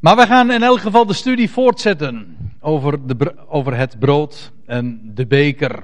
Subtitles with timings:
[0.00, 5.00] Maar we gaan in elk geval de studie voortzetten over, de, over het brood en
[5.14, 5.82] de beker.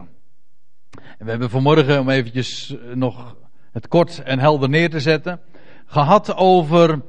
[0.91, 3.37] En we hebben vanmorgen, om eventjes nog
[3.73, 5.41] het kort en helder neer te zetten,
[5.87, 7.03] gehad over,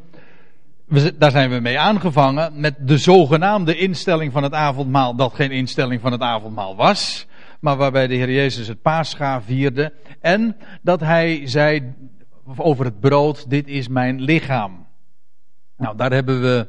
[1.18, 6.02] daar zijn we mee aangevangen, met de zogenaamde instelling van het avondmaal, dat geen instelling
[6.02, 7.28] van het avondmaal was,
[7.60, 9.94] maar waarbij de Heer Jezus het paascha vierde.
[10.20, 11.94] En dat hij zei
[12.58, 14.86] over het brood, dit is mijn lichaam.
[15.78, 16.68] Nou, daar hebben we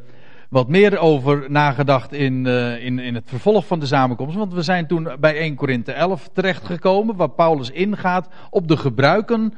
[0.49, 4.37] wat meer over nagedacht in, uh, in, in het vervolg van de samenkomst.
[4.37, 9.55] Want we zijn toen bij 1 Korinthe 11 terechtgekomen, waar Paulus ingaat op de gebruiken,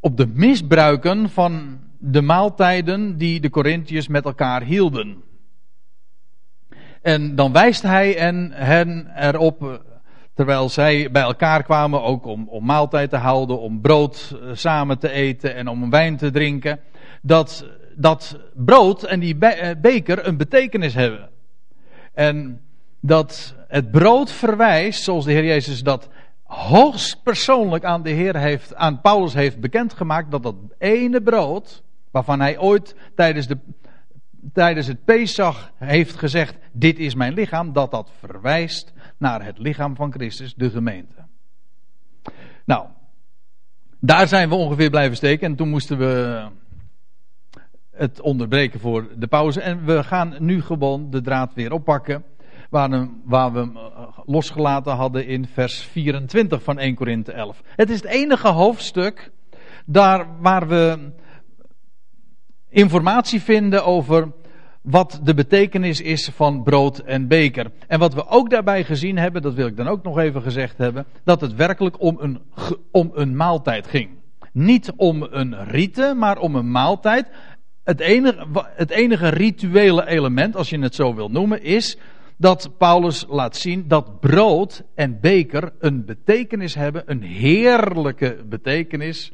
[0.00, 5.22] op de misbruiken van de maaltijden die de Corinthiërs met elkaar hielden.
[7.02, 9.82] En dan wijst hij en hen erop,
[10.34, 14.98] terwijl zij bij elkaar kwamen, ook om, om maaltijd te houden, om brood eh, samen
[14.98, 16.80] te eten en om wijn te drinken,
[17.22, 21.30] dat dat brood en die eh, beker een betekenis hebben.
[22.12, 22.60] En
[23.00, 26.08] dat het brood verwijst, zoals de Heer Jezus dat
[26.42, 32.40] hoogst persoonlijk aan de Heer heeft, aan Paulus heeft bekendgemaakt, dat dat ene brood, waarvan
[32.40, 33.58] hij ooit tijdens, de,
[34.52, 39.96] tijdens het Pesach heeft gezegd, dit is mijn lichaam, dat dat verwijst naar het lichaam
[39.96, 41.14] van Christus, de gemeente.
[42.64, 42.86] Nou,
[44.00, 46.44] daar zijn we ongeveer blijven steken en toen moesten we
[47.94, 49.60] het onderbreken voor de pauze.
[49.60, 52.24] En we gaan nu gewoon de draad weer oppakken.
[52.70, 57.62] Waar, waar we hem eh, losgelaten hadden in vers 24 van 1 Korinthe 11.
[57.64, 59.30] Het is het enige hoofdstuk
[59.86, 61.12] daar waar we
[62.68, 64.32] informatie vinden over
[64.82, 67.70] wat de betekenis is van brood en beker.
[67.86, 70.78] En wat we ook daarbij gezien hebben, dat wil ik dan ook nog even gezegd
[70.78, 72.40] hebben, dat het werkelijk om een,
[72.90, 74.08] om een maaltijd ging.
[74.52, 77.30] Niet om een rieten, maar om een maaltijd
[77.84, 81.98] het enige, het enige rituele element, als je het zo wil noemen, is
[82.36, 89.32] dat Paulus laat zien dat brood en beker een betekenis hebben, een heerlijke betekenis.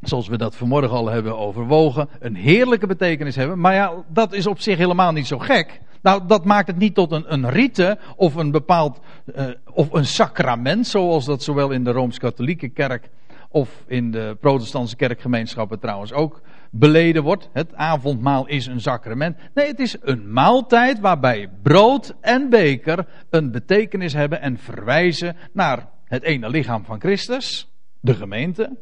[0.00, 3.60] Zoals we dat vanmorgen al hebben overwogen, een heerlijke betekenis hebben.
[3.60, 5.80] Maar ja, dat is op zich helemaal niet zo gek.
[6.02, 9.00] Nou, dat maakt het niet tot een, een rite of een bepaald,
[9.36, 13.10] uh, of een sacrament, zoals dat zowel in de Rooms-Katholieke kerk
[13.48, 16.40] of in de protestantse kerkgemeenschappen trouwens ook
[16.78, 17.48] beleden wordt.
[17.52, 19.36] Het avondmaal is een sacrament.
[19.54, 25.88] Nee, het is een maaltijd waarbij brood en beker een betekenis hebben en verwijzen naar
[26.04, 28.76] het ene lichaam van Christus, de gemeente.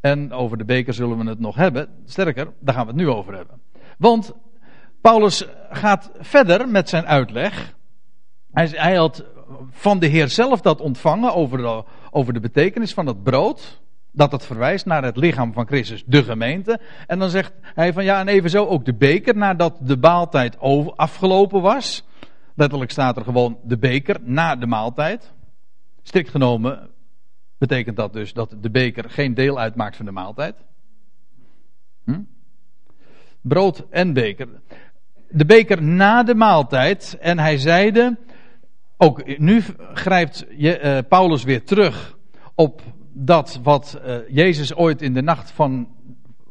[0.00, 1.88] En over de beker zullen we het nog hebben.
[2.04, 3.60] Sterker, daar gaan we het nu over hebben.
[3.98, 4.34] Want
[5.00, 7.74] Paulus gaat verder met zijn uitleg.
[8.52, 9.24] Hij, hij had
[9.70, 13.80] van de Heer zelf dat ontvangen over de, over de betekenis van het brood
[14.16, 16.80] dat het verwijst naar het lichaam van Christus, de gemeente.
[17.06, 20.58] En dan zegt hij van ja, en evenzo ook de beker nadat de maaltijd
[20.96, 22.04] afgelopen was.
[22.54, 25.32] Letterlijk staat er gewoon de beker na de maaltijd.
[26.02, 26.90] Strikt genomen
[27.58, 30.54] betekent dat dus dat de beker geen deel uitmaakt van de maaltijd.
[32.04, 32.20] Hm?
[33.40, 34.48] Brood en beker.
[35.30, 37.16] De beker na de maaltijd.
[37.20, 38.16] En hij zeide,
[38.96, 39.62] ook nu
[39.92, 42.18] grijpt je, uh, Paulus weer terug
[42.54, 42.82] op
[43.18, 45.88] dat wat uh, Jezus ooit in de nacht van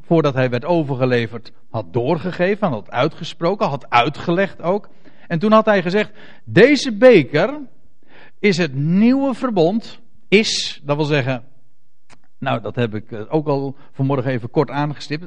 [0.01, 4.89] voordat hij werd overgeleverd had doorgegeven, had uitgesproken, had uitgelegd ook.
[5.27, 6.11] En toen had hij gezegd:
[6.43, 7.59] deze beker
[8.39, 11.43] is het nieuwe verbond, is, dat wil zeggen,
[12.37, 15.25] nou dat heb ik eh, ook al vanmorgen even kort aangestipt.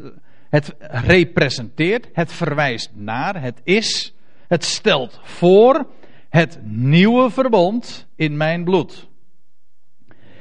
[0.49, 4.15] Het representeert, het verwijst naar, het is,
[4.49, 5.87] het stelt voor
[6.29, 9.09] het nieuwe verbond in mijn bloed.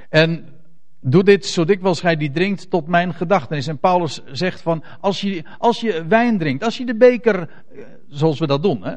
[0.10, 0.57] En
[1.02, 3.68] Doe dit zo dikwijls gij die drinkt tot mijn gedachtenis.
[3.68, 7.84] En Paulus zegt van, als je, als je wijn drinkt, als je de beker, eh,
[8.10, 8.96] zoals we dat doen, hè.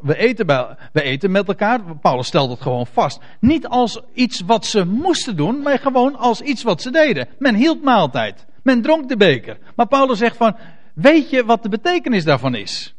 [0.00, 3.20] We eten, bij, we eten met elkaar, Paulus stelt het gewoon vast.
[3.40, 7.28] Niet als iets wat ze moesten doen, maar gewoon als iets wat ze deden.
[7.38, 9.58] Men hield maaltijd, men dronk de beker.
[9.76, 10.56] Maar Paulus zegt van,
[10.94, 12.94] weet je wat de betekenis daarvan is?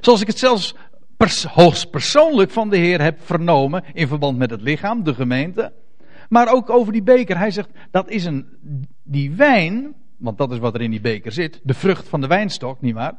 [0.00, 0.74] Zoals ik het zelfs
[1.48, 5.72] hoogst persoonlijk van de Heer heb vernomen in verband met het lichaam, de gemeente.
[6.28, 7.38] Maar ook over die beker.
[7.38, 8.46] Hij zegt, dat is een,
[9.02, 12.26] die wijn, want dat is wat er in die beker zit, de vrucht van de
[12.26, 13.14] wijnstok, nietwaar?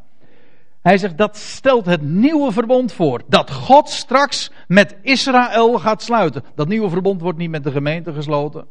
[0.82, 3.22] Hij zegt, dat stelt het nieuwe verbond voor.
[3.28, 6.44] Dat God straks met Israël gaat sluiten.
[6.56, 8.68] Dat nieuwe verbond wordt niet met de gemeente gesloten.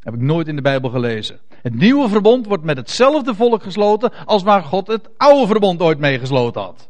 [0.00, 1.40] Heb ik nooit in de Bijbel gelezen.
[1.62, 5.98] Het nieuwe verbond wordt met hetzelfde volk gesloten als waar God het oude verbond ooit
[5.98, 6.88] mee gesloten had.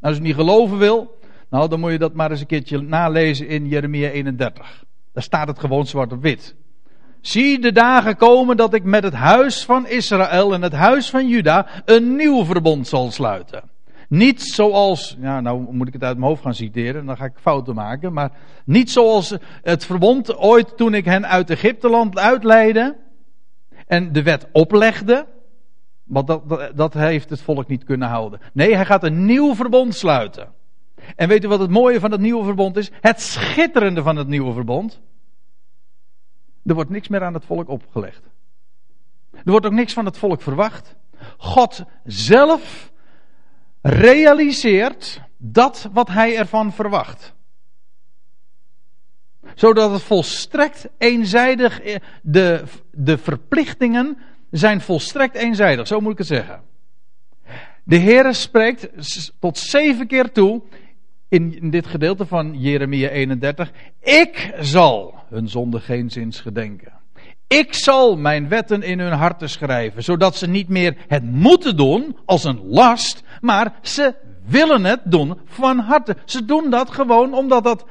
[0.00, 1.18] Nou, als je niet geloven wil,
[1.50, 4.84] nou dan moet je dat maar eens een keertje nalezen in Jeremia 31.
[5.16, 6.54] Daar staat het gewoon zwart op wit.
[7.20, 11.28] Zie de dagen komen dat ik met het huis van Israël en het huis van
[11.28, 13.62] Juda een nieuw verbond zal sluiten.
[14.08, 17.38] Niet zoals, ja, nou moet ik het uit mijn hoofd gaan citeren, dan ga ik
[17.40, 18.30] fouten maken, maar
[18.64, 22.96] niet zoals het verbond ooit toen ik hen uit Egypteland uitleidde
[23.86, 25.26] en de wet oplegde,
[26.04, 28.40] want dat, dat heeft het volk niet kunnen houden.
[28.52, 30.48] Nee, hij gaat een nieuw verbond sluiten.
[31.16, 32.90] En weet u wat het mooie van het nieuwe verbond is?
[33.00, 35.00] Het schitterende van het nieuwe verbond.
[36.64, 38.22] Er wordt niks meer aan het volk opgelegd.
[39.32, 40.96] Er wordt ook niks van het volk verwacht.
[41.36, 42.92] God zelf
[43.80, 47.34] realiseert dat wat hij ervan verwacht.
[49.54, 51.80] Zodat het volstrekt eenzijdig,
[52.22, 54.18] de, de verplichtingen
[54.50, 56.62] zijn volstrekt eenzijdig, zo moet ik het zeggen.
[57.84, 58.88] De Heer spreekt
[59.38, 60.62] tot zeven keer toe
[61.28, 63.72] in, dit gedeelte van Jeremia 31.
[64.00, 66.92] Ik zal hun zonde geen zins gedenken.
[67.48, 72.16] Ik zal mijn wetten in hun harten schrijven, zodat ze niet meer het moeten doen
[72.24, 74.14] als een last, maar ze
[74.46, 76.16] willen het doen van harte.
[76.24, 77.86] Ze doen dat gewoon omdat dat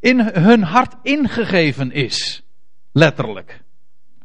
[0.00, 2.42] in hun hart ingegeven is.
[2.92, 3.62] Letterlijk.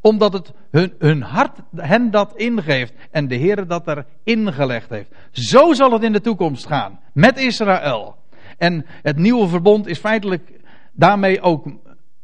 [0.03, 0.53] Omdat het
[0.99, 5.11] hun, hart hen dat ingeeft en de Heer dat er ingelegd heeft.
[5.31, 8.15] Zo zal het in de toekomst gaan met Israël.
[8.57, 10.51] En het nieuwe verbond is feitelijk
[10.91, 11.65] daarmee ook,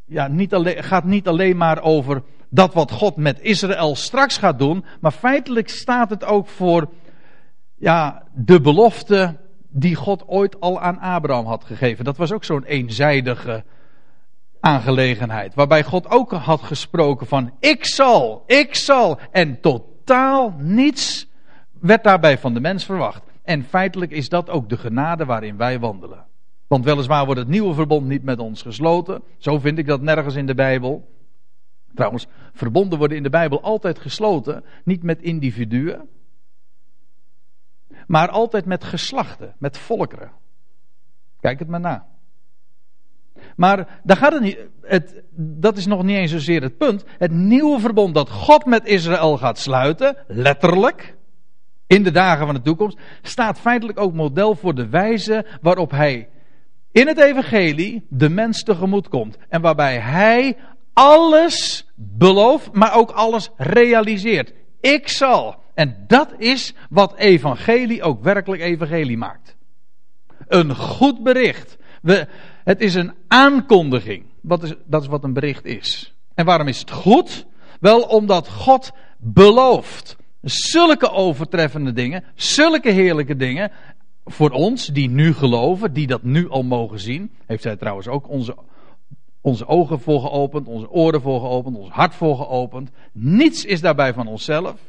[0.05, 4.59] ja, niet alleen, gaat niet alleen maar over dat wat God met Israël straks gaat
[4.59, 6.89] doen, maar feitelijk staat het ook voor
[7.75, 9.37] ja, de belofte
[9.69, 12.05] die God ooit al aan Abraham had gegeven.
[12.05, 13.63] Dat was ook zo'n eenzijdige
[14.59, 15.55] aangelegenheid.
[15.55, 19.19] Waarbij God ook had gesproken van ik zal, ik zal.
[19.31, 21.27] En totaal niets
[21.79, 23.23] werd daarbij van de mens verwacht.
[23.43, 26.25] En feitelijk is dat ook de genade waarin wij wandelen.
[26.67, 29.23] Want weliswaar wordt het nieuwe verbond niet met ons gesloten.
[29.37, 31.17] Zo vind ik dat nergens in de Bijbel.
[31.93, 34.63] Trouwens, verbonden worden in de Bijbel altijd gesloten.
[34.83, 36.09] Niet met individuen.
[38.07, 40.31] Maar altijd met geslachten, met volkeren.
[41.39, 42.07] Kijk het maar na.
[43.55, 44.57] Maar daar gaat het niet.
[44.81, 47.03] Het, dat is nog niet eens zozeer het punt.
[47.17, 51.15] Het nieuwe verbond dat God met Israël gaat sluiten, letterlijk,
[51.87, 56.29] in de dagen van de toekomst, staat feitelijk ook model voor de wijze waarop hij
[56.91, 59.37] in het evangelie de mens tegemoet komt.
[59.49, 60.57] En waarbij hij
[60.93, 64.53] alles belooft, maar ook alles realiseert.
[64.81, 65.55] Ik zal.
[65.73, 69.55] En dat is wat evangelie ook werkelijk evangelie maakt.
[70.47, 71.77] Een goed bericht.
[72.01, 72.27] We,
[72.69, 74.23] het is een aankondiging.
[74.41, 76.13] Wat is, dat is wat een bericht is.
[76.33, 77.45] En waarom is het goed?
[77.79, 83.71] Wel omdat God belooft zulke overtreffende dingen, zulke heerlijke dingen
[84.25, 87.31] voor ons die nu geloven, die dat nu al mogen zien.
[87.45, 88.55] Heeft hij trouwens ook onze,
[89.41, 92.89] onze ogen voor geopend, onze oren voor geopend, ons hart voor geopend.
[93.11, 94.79] Niets is daarbij van onszelf.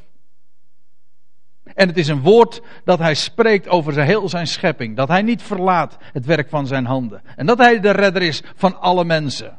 [1.75, 4.96] En het is een woord dat hij spreekt over zijn, heel zijn schepping.
[4.96, 7.22] Dat hij niet verlaat het werk van zijn handen.
[7.37, 9.58] En dat hij de redder is van alle mensen.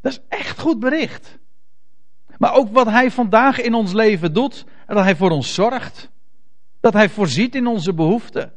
[0.00, 1.38] Dat is echt goed bericht.
[2.38, 4.64] Maar ook wat hij vandaag in ons leven doet.
[4.86, 6.10] En dat hij voor ons zorgt.
[6.80, 8.52] Dat hij voorziet in onze behoeften.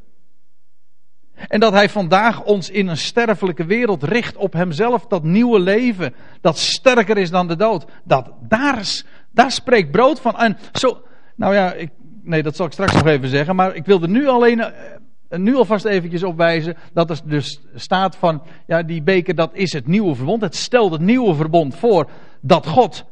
[1.48, 5.08] En dat hij vandaag ons in een sterfelijke wereld richt op hemzelf.
[5.08, 6.16] Dat nieuwe leven.
[6.42, 7.86] Dat sterker is dan de dood.
[8.04, 10.38] Dat, daar, daar spreekt brood van.
[10.38, 11.02] En zo,
[11.36, 11.90] nou ja, ik
[12.30, 13.56] nee, dat zal ik straks nog even zeggen.
[13.56, 18.44] Maar ik wilde nu alleen, uh, nu alvast eventjes opwijzen dat er dus staat van,
[18.68, 20.42] ja, die beker dat is het nieuwe verbond.
[20.42, 22.10] Het stelt het nieuwe verbond voor
[22.42, 23.06] dat God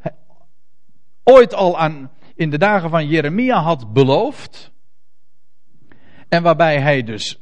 [1.23, 4.71] ooit al aan, in de dagen van Jeremia had beloofd.
[6.29, 7.39] En waarbij hij dus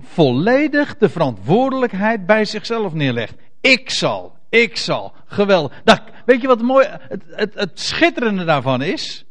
[0.00, 3.34] volledig de verantwoordelijkheid bij zichzelf neerlegt.
[3.60, 5.12] Ik zal, ik zal.
[5.24, 5.80] Geweldig.
[5.84, 9.24] Dat, weet je wat mooi, het, het, het schitterende daarvan is?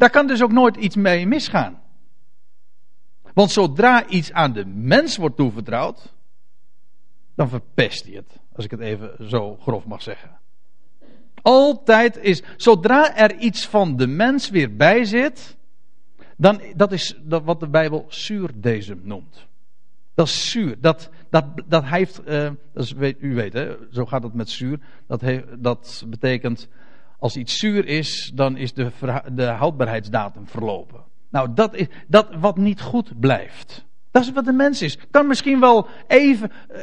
[0.00, 1.80] Daar kan dus ook nooit iets mee misgaan.
[3.34, 6.12] Want zodra iets aan de mens wordt toevertrouwd,
[7.34, 8.38] dan verpest hij het.
[8.52, 10.38] Als ik het even zo grof mag zeggen.
[11.42, 15.56] Altijd is, zodra er iets van de mens weer bij zit,
[16.36, 19.46] dan, dat is dat wat de Bijbel zuurdezem noemt.
[20.14, 20.80] Dat is zuur.
[20.80, 24.80] Dat, dat, dat heeft, uh, dat u weet hè, zo gaat het met zuur.
[25.06, 26.68] Dat, heeft, dat betekent
[27.20, 28.90] als iets zuur is, dan is de,
[29.32, 31.04] de houdbaarheidsdatum verlopen.
[31.30, 33.84] Nou, dat is dat wat niet goed blijft.
[34.10, 34.98] Dat is wat de mens is.
[35.10, 36.80] Kan misschien wel even uh,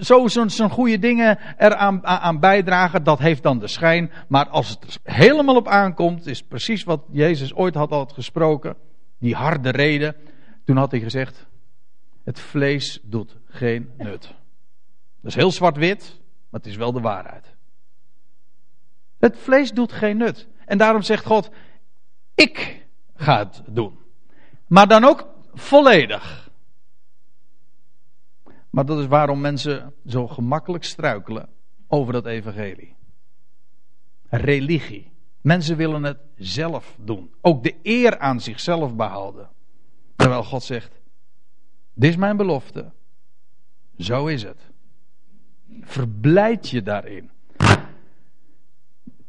[0.00, 3.04] zo zo'n goede dingen eraan aan bijdragen.
[3.04, 4.10] Dat heeft dan de schijn.
[4.28, 8.76] Maar als het er helemaal op aankomt, is precies wat Jezus ooit had al gesproken.
[9.18, 10.16] Die harde reden.
[10.64, 11.46] Toen had hij gezegd:
[12.24, 14.34] Het vlees doet geen nut.
[15.20, 17.56] Dat is heel zwart-wit, maar het is wel de waarheid.
[19.18, 20.48] Het vlees doet geen nut.
[20.64, 21.50] En daarom zegt God:
[22.34, 23.98] Ik ga het doen.
[24.66, 26.50] Maar dan ook volledig.
[28.70, 31.48] Maar dat is waarom mensen zo gemakkelijk struikelen
[31.86, 32.96] over dat evangelie.
[34.28, 35.12] Religie.
[35.40, 37.34] Mensen willen het zelf doen.
[37.40, 39.50] Ook de eer aan zichzelf behouden.
[40.16, 41.00] Terwijl God zegt:
[41.94, 42.92] Dit is mijn belofte.
[43.98, 44.70] Zo is het.
[45.80, 47.30] Verblijd je daarin.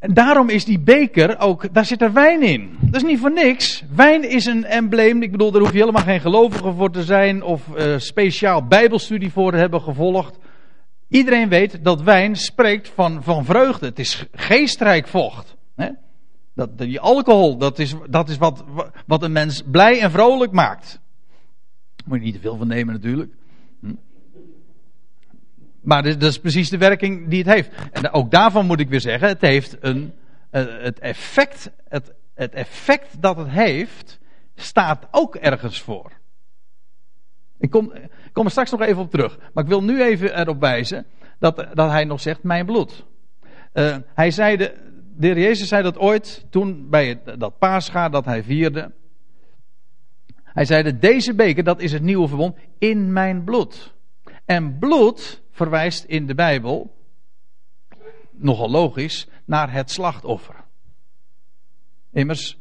[0.00, 2.76] En daarom is die beker ook, daar zit er wijn in.
[2.80, 3.82] Dat is niet voor niks.
[3.94, 5.22] Wijn is een embleem.
[5.22, 9.32] Ik bedoel, daar hoef je helemaal geen gelovige voor te zijn of uh, speciaal bijbelstudie
[9.32, 10.38] voor te hebben gevolgd.
[11.08, 13.86] Iedereen weet dat wijn spreekt van, van vreugde.
[13.86, 15.56] Het is geestrijk vocht.
[15.76, 15.88] Hè?
[16.54, 18.64] Dat, die alcohol, dat is, dat is wat,
[19.06, 21.00] wat een mens blij en vrolijk maakt.
[22.06, 23.32] Moet je niet te veel van nemen natuurlijk.
[25.80, 27.70] Maar dat is precies de werking die het heeft.
[27.92, 30.14] En ook daarvan moet ik weer zeggen, het heeft een,
[30.50, 34.18] eh, het effect, het, het effect dat het heeft,
[34.54, 36.12] staat ook ergens voor.
[37.58, 37.92] Ik kom,
[38.32, 39.38] kom er straks nog even op terug.
[39.52, 41.06] Maar ik wil nu even erop wijzen
[41.38, 43.04] dat, dat hij nog zegt, mijn bloed.
[43.74, 44.74] Uh, hij zei de,
[45.16, 48.92] de heer Jezus zei dat ooit, toen bij dat paascha dat hij vierde.
[50.44, 53.94] Hij zei, deze beker, dat is het nieuwe verbond, in mijn bloed.
[54.44, 56.96] En bloed verwijst in de Bijbel,
[58.30, 60.54] nogal logisch, naar het slachtoffer.
[62.12, 62.58] Immers,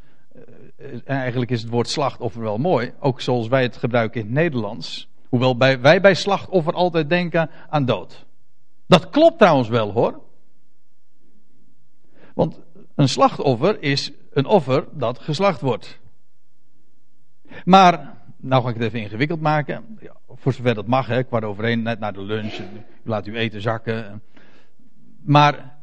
[0.77, 4.35] eh, eigenlijk is het woord slachtoffer wel mooi, ook zoals wij het gebruiken in het
[4.35, 5.09] Nederlands.
[5.29, 8.25] Hoewel wij bij slachtoffer altijd denken aan dood.
[8.87, 10.21] Dat klopt trouwens wel hoor.
[12.33, 12.59] Want
[12.95, 15.99] een slachtoffer is een offer dat geslacht wordt.
[17.65, 19.97] Maar nou ga ik het even ingewikkeld maken.
[20.01, 22.59] Ja, voor zover dat mag, hè, kwart over net na de lunch.
[22.59, 24.21] U laat uw eten zakken.
[25.21, 25.77] Maar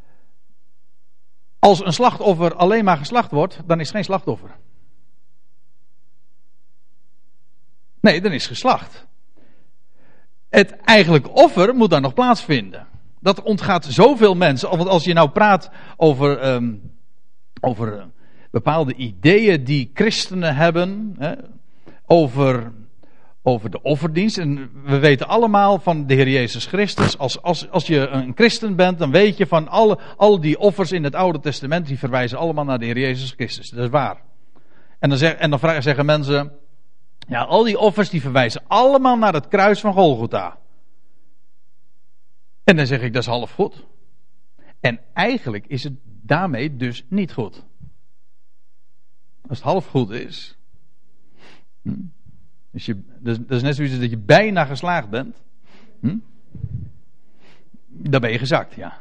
[1.58, 4.50] als een slachtoffer alleen maar geslacht wordt, dan is het geen slachtoffer.
[8.00, 9.06] Nee, dan is geslacht.
[10.48, 12.86] Het eigenlijke offer moet dan nog plaatsvinden.
[13.20, 14.76] Dat ontgaat zoveel mensen.
[14.76, 16.92] Want als je nou praat over, um,
[17.60, 18.08] over
[18.50, 21.14] bepaalde ideeën die christenen hebben.
[21.18, 21.32] Hè,
[22.06, 22.72] over,
[23.42, 24.38] over de offerdienst.
[24.38, 27.18] En we weten allemaal van de Heer Jezus Christus.
[27.18, 30.92] Als, als, als je een christen bent, dan weet je van alle, al die offers
[30.92, 31.86] in het Oude Testament.
[31.86, 33.70] die verwijzen allemaal naar de Heer Jezus Christus.
[33.70, 34.22] Dat is waar.
[34.98, 36.52] En dan, zeg, en dan vragen, zeggen mensen.
[37.28, 40.58] Ja, al die offers die verwijzen allemaal naar het kruis van Golgotha.
[42.64, 43.86] En dan zeg ik dat is half goed.
[44.80, 47.64] En eigenlijk is het daarmee dus niet goed.
[49.48, 50.55] Als het half goed is,
[51.87, 51.95] Hm?
[52.71, 55.37] Dus je, dat, is, net zoiets dat je bijna geslaagd bent.
[56.00, 56.16] Hm?
[57.87, 58.99] Dan ben je gezakt, ja.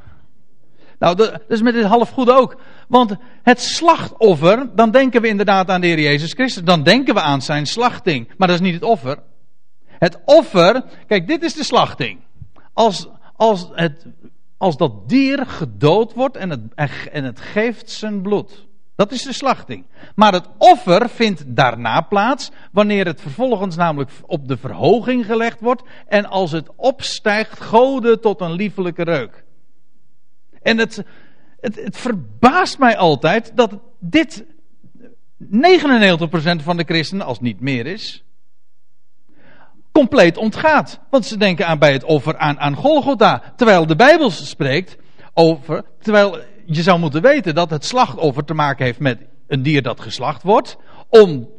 [0.99, 2.61] Nou, dat, is met dit half goed ook.
[2.87, 6.63] Want het slachtoffer, dan denken we inderdaad aan de Heer Jezus Christus.
[6.63, 8.27] Dan denken we aan zijn slachting.
[8.37, 9.19] Maar dat is niet het offer.
[9.85, 12.19] Het offer, kijk, dit is de slachting.
[12.73, 14.05] Als, als, het,
[14.57, 16.61] als dat dier gedood wordt en het,
[17.11, 18.67] en het geeft zijn bloed.
[18.95, 19.85] Dat is de slachting.
[20.15, 25.83] Maar het offer vindt daarna plaats, wanneer het vervolgens namelijk op de verhoging gelegd wordt
[26.07, 29.43] en als het opstijgt, goden tot een liefelijke reuk.
[30.61, 31.03] En het,
[31.59, 34.45] het, het verbaast mij altijd dat dit
[35.43, 35.47] 99%
[36.63, 38.23] van de christenen, als niet meer is,
[39.91, 40.99] compleet ontgaat.
[41.09, 43.53] Want ze denken aan bij het offer aan, aan Golgotha.
[43.55, 44.97] Terwijl de Bijbel spreekt
[45.33, 49.81] over, terwijl je zou moeten weten dat het slachtoffer te maken heeft met een dier
[49.81, 50.77] dat geslacht wordt.
[51.09, 51.49] Om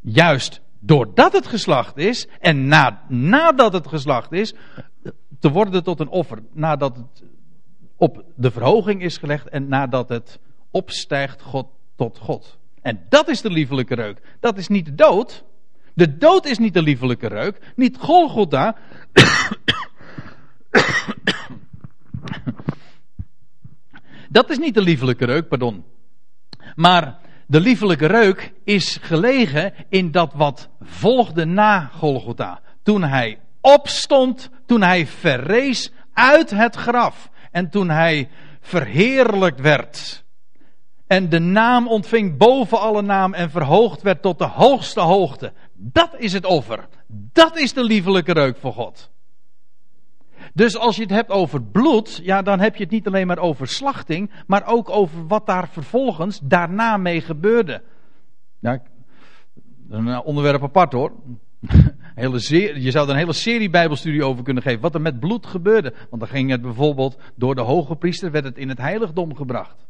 [0.00, 4.54] juist doordat het geslacht is en na, nadat het geslacht is,
[5.40, 6.38] te worden tot een offer.
[6.52, 7.24] Nadat het
[7.96, 10.38] op de verhoging is gelegd en nadat het
[10.70, 12.58] opstijgt God tot God.
[12.82, 14.20] En dat is de liefelijke reuk.
[14.40, 15.44] Dat is niet de dood.
[15.94, 17.72] De dood is niet de liefelijke reuk.
[17.76, 18.76] Niet Golgotha.
[24.34, 25.84] Dat is niet de liefelijke reuk, pardon.
[26.74, 32.60] Maar de liefelijke reuk is gelegen in dat wat volgde na Golgotha.
[32.82, 37.30] Toen hij opstond, toen hij verrees uit het graf.
[37.50, 38.28] En toen hij
[38.60, 40.24] verheerlijkt werd.
[41.06, 45.52] En de naam ontving boven alle naam en verhoogd werd tot de hoogste hoogte.
[45.74, 46.88] Dat is het offer.
[47.32, 49.10] Dat is de liefelijke reuk voor God.
[50.54, 53.38] Dus als je het hebt over bloed, ja, dan heb je het niet alleen maar
[53.38, 57.82] over slachting, maar ook over wat daar vervolgens daarna mee gebeurde.
[58.58, 58.82] Ja,
[59.88, 61.12] een onderwerp apart hoor.
[62.14, 62.38] Hele
[62.82, 64.80] je zou er een hele serie Bijbelstudie over kunnen geven.
[64.80, 65.94] Wat er met bloed gebeurde.
[66.10, 69.86] Want dan ging het bijvoorbeeld door de hoge priester werd het in het heiligdom gebracht.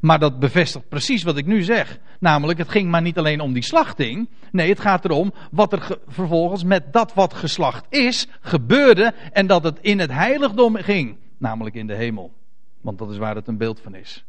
[0.00, 1.98] Maar dat bevestigt precies wat ik nu zeg.
[2.20, 4.28] Namelijk, het ging maar niet alleen om die slachting.
[4.52, 9.14] Nee, het gaat erom wat er vervolgens met dat wat geslacht is, gebeurde.
[9.32, 11.16] En dat het in het heiligdom ging.
[11.38, 12.32] Namelijk in de hemel.
[12.80, 14.24] Want dat is waar het een beeld van is.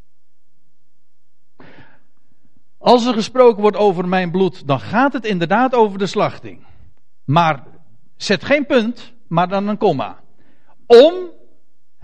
[2.78, 6.66] Als er gesproken wordt over mijn bloed, dan gaat het inderdaad over de slachting.
[7.26, 7.64] Maar
[8.16, 10.20] zet geen punt, maar dan een komma.
[10.86, 11.14] Om,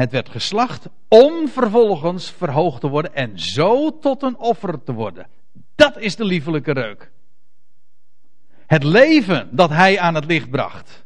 [0.03, 5.27] het werd geslacht, om vervolgens verhoogd te worden en zo tot een offer te worden.
[5.75, 7.11] Dat is de liefelijke reuk.
[8.65, 11.05] Het leven dat hij aan het licht bracht.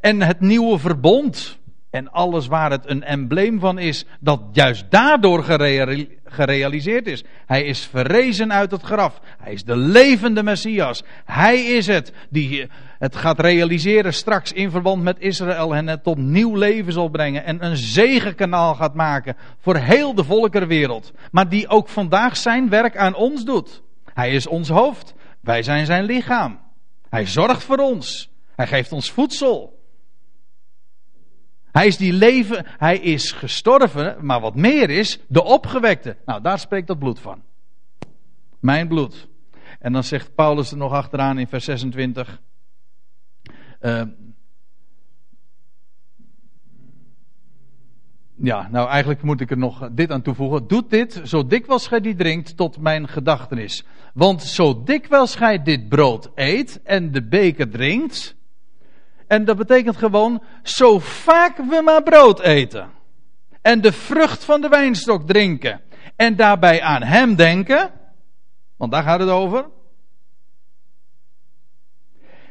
[0.00, 1.58] En het nieuwe verbond
[1.90, 5.44] en alles waar het een embleem van is, dat juist daardoor
[6.32, 7.24] gerealiseerd is.
[7.46, 9.20] Hij is verrezen uit het graf.
[9.40, 11.02] Hij is de levende Messias.
[11.24, 12.68] Hij is het die
[12.98, 17.44] het gaat realiseren straks in verband met Israël en het tot nieuw leven zal brengen.
[17.44, 21.12] En een zegenkanaal gaat maken voor heel de volkerenwereld.
[21.30, 23.82] Maar die ook vandaag zijn werk aan ons doet.
[24.14, 25.14] Hij is ons hoofd.
[25.40, 26.58] Wij zijn zijn lichaam.
[27.10, 28.30] Hij zorgt voor ons.
[28.56, 29.79] Hij geeft ons voedsel.
[31.72, 36.16] Hij is die leven, hij is gestorven, maar wat meer is, de opgewekte.
[36.24, 37.42] Nou, daar spreekt dat bloed van.
[38.60, 39.28] Mijn bloed.
[39.78, 42.40] En dan zegt Paulus er nog achteraan in vers 26.
[43.80, 44.02] Uh,
[48.36, 50.66] ja, nou eigenlijk moet ik er nog dit aan toevoegen.
[50.66, 53.84] Doet dit, zo dikwijls gij die drinkt, tot mijn gedachtenis.
[54.14, 58.36] Want zo dikwijls gij dit brood eet en de beker drinkt,
[59.30, 62.90] en dat betekent gewoon, zo vaak we maar brood eten.
[63.62, 65.80] En de vrucht van de wijnstok drinken.
[66.16, 67.90] En daarbij aan hem denken.
[68.76, 69.66] Want daar gaat het over.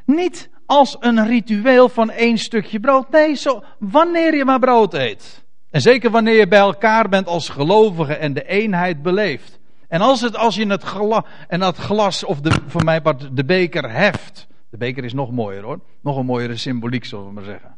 [0.05, 3.09] Niet als een ritueel van één stukje brood.
[3.09, 5.43] Nee, zo, wanneer je maar brood eet.
[5.69, 9.59] En zeker wanneer je bij elkaar bent als gelovigen en de eenheid beleeft.
[9.87, 13.91] En als, het, als je het glas, en glas of de, voor mij de beker
[13.91, 14.47] heft.
[14.69, 15.79] De beker is nog mooier hoor.
[16.01, 17.77] Nog een mooiere symboliek, zullen we maar zeggen.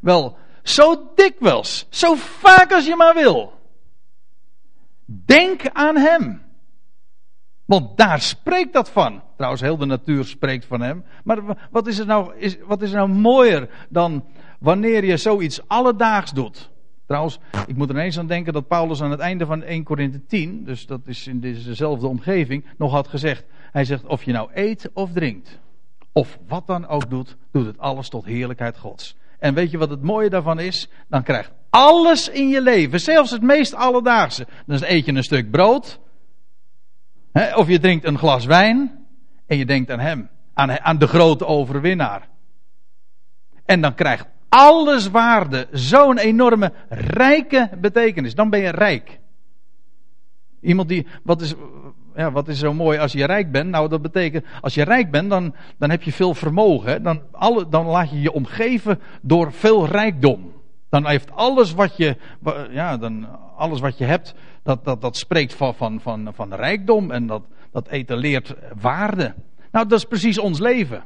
[0.00, 3.52] Wel, zo dikwijls, zo vaak als je maar wil.
[5.04, 6.42] Denk aan Hem.
[7.64, 9.22] Want daar spreekt dat van.
[9.36, 11.04] Trouwens, heel de natuur spreekt van Hem.
[11.24, 14.24] Maar wat is er nou, is, wat is nou mooier dan
[14.58, 16.70] wanneer je zoiets alledaags doet?
[17.06, 20.26] Trouwens, ik moet er ineens aan denken dat Paulus aan het einde van 1 Korinthe
[20.26, 23.44] 10, dus dat is in dezezelfde omgeving, nog had gezegd.
[23.72, 25.60] Hij zegt, of je nou eet of drinkt
[26.16, 29.16] of wat dan ook doet, doet het alles tot heerlijkheid Gods.
[29.38, 30.88] En weet je wat het mooie daarvan is?
[31.08, 34.46] Dan krijgt alles in je leven, zelfs het meest alledaagse.
[34.66, 36.00] Dan eet je een stuk brood,
[37.32, 39.06] hè, of je drinkt een glas wijn,
[39.46, 42.28] en je denkt aan hem, aan, aan de grote overwinnaar.
[43.64, 48.34] En dan krijgt alles waarde zo'n enorme rijke betekenis.
[48.34, 49.20] Dan ben je rijk.
[50.60, 51.54] Iemand die, wat is,
[52.16, 53.70] ja, wat is zo mooi als je rijk bent?
[53.70, 57.02] Nou, dat betekent, als je rijk bent, dan, dan heb je veel vermogen.
[57.02, 60.52] Dan, alle, dan laat je je omgeven door veel rijkdom.
[60.88, 62.16] Dan heeft alles wat je,
[62.70, 63.26] ja, dan,
[63.56, 67.42] alles wat je hebt, dat, dat, dat spreekt van, van, van, van rijkdom en dat,
[67.72, 69.34] dat etaleert waarde.
[69.72, 71.04] Nou, dat is precies ons leven.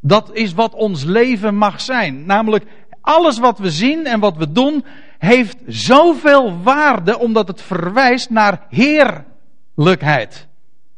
[0.00, 2.26] Dat is wat ons leven mag zijn.
[2.26, 2.64] Namelijk,
[3.00, 4.84] alles wat we zien en wat we doen,
[5.18, 9.24] heeft zoveel waarde omdat het verwijst naar Heer
[9.74, 10.48] Lukheid.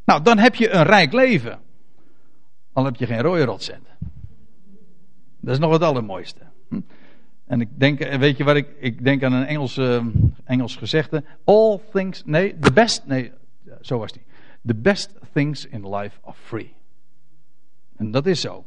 [0.05, 1.59] Nou, dan heb je een rijk leven.
[2.73, 3.87] Al heb je geen rode rotcent.
[5.41, 6.41] Dat is nog het allermooiste.
[6.69, 6.81] Hm?
[7.47, 9.81] En ik denk, eh, weet je wat ik, ik denk aan een Engels,
[10.45, 11.25] Engels gezegde.
[11.45, 13.33] All things, nee, the best, nee,
[13.81, 14.23] zo was die.
[14.67, 16.75] The best things in life are free.
[17.97, 18.65] En dat is zo.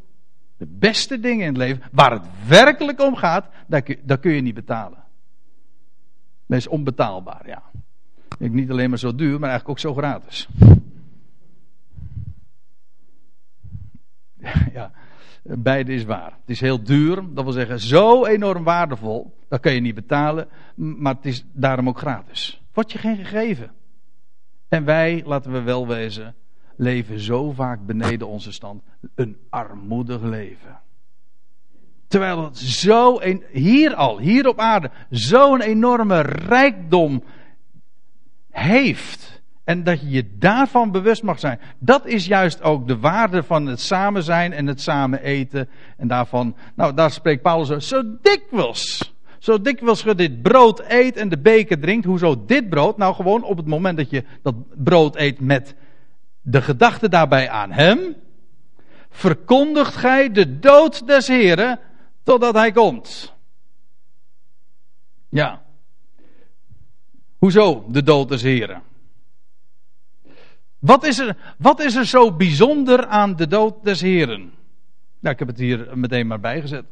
[0.58, 4.42] De beste dingen in het leven, waar het werkelijk om gaat, daar daar kun je
[4.42, 5.04] niet betalen.
[6.46, 7.64] Dat is onbetaalbaar, ja.
[8.38, 10.48] Niet alleen maar zo duur, maar eigenlijk ook zo gratis.
[14.74, 14.92] Ja,
[15.44, 16.32] beide is waar.
[16.32, 19.38] Het is heel duur, dat wil zeggen zo enorm waardevol.
[19.48, 22.62] Dat kan je niet betalen, maar het is daarom ook gratis.
[22.74, 23.72] Wordt je geen gegeven.
[24.68, 26.36] En wij, laten we wel wezen,
[26.76, 28.84] leven zo vaak beneden onze stand.
[29.16, 30.80] Een armoedig leven.
[32.08, 37.24] Terwijl het zo, een, hier al, hier op aarde, zo'n enorme rijkdom
[38.60, 39.42] heeft.
[39.64, 41.60] En dat je je daarvan bewust mag zijn.
[41.80, 45.70] Dat is juist ook de waarde van het samen zijn en het samen eten.
[45.98, 49.14] En daarvan, nou daar spreekt Paulus zo dikwijls.
[49.40, 52.06] Zo dikwijls je dit brood eet en de beker drinkt.
[52.06, 52.98] Hoezo dit brood?
[52.98, 55.76] Nou gewoon op het moment dat je dat brood eet met
[56.42, 58.16] de gedachte daarbij aan hem.
[59.10, 61.80] Verkondigt gij de dood des Heren
[62.24, 63.34] totdat hij komt.
[65.30, 65.62] Ja.
[67.40, 68.82] Hoezo de dood des Heren?
[70.80, 74.54] Wat is, er, wat is er zo bijzonder aan de dood des Heren?
[75.20, 76.86] Nou, ik heb het hier meteen maar bijgezet.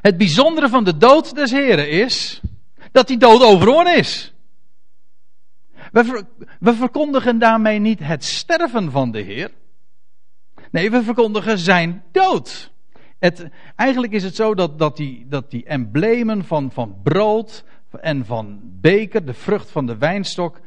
[0.00, 2.40] Het bijzondere van de dood des Heren is
[2.92, 4.32] dat die dood overwonnen is.
[5.92, 9.50] We, verkondigen daarmee niet het sterven van de Heer.
[10.70, 12.70] Nee, we verkondigen zijn dood.
[13.18, 17.64] Het, eigenlijk is het zo dat, dat, die, dat die emblemen van, van brood
[18.00, 20.60] en van beker, de vrucht van de wijnstok,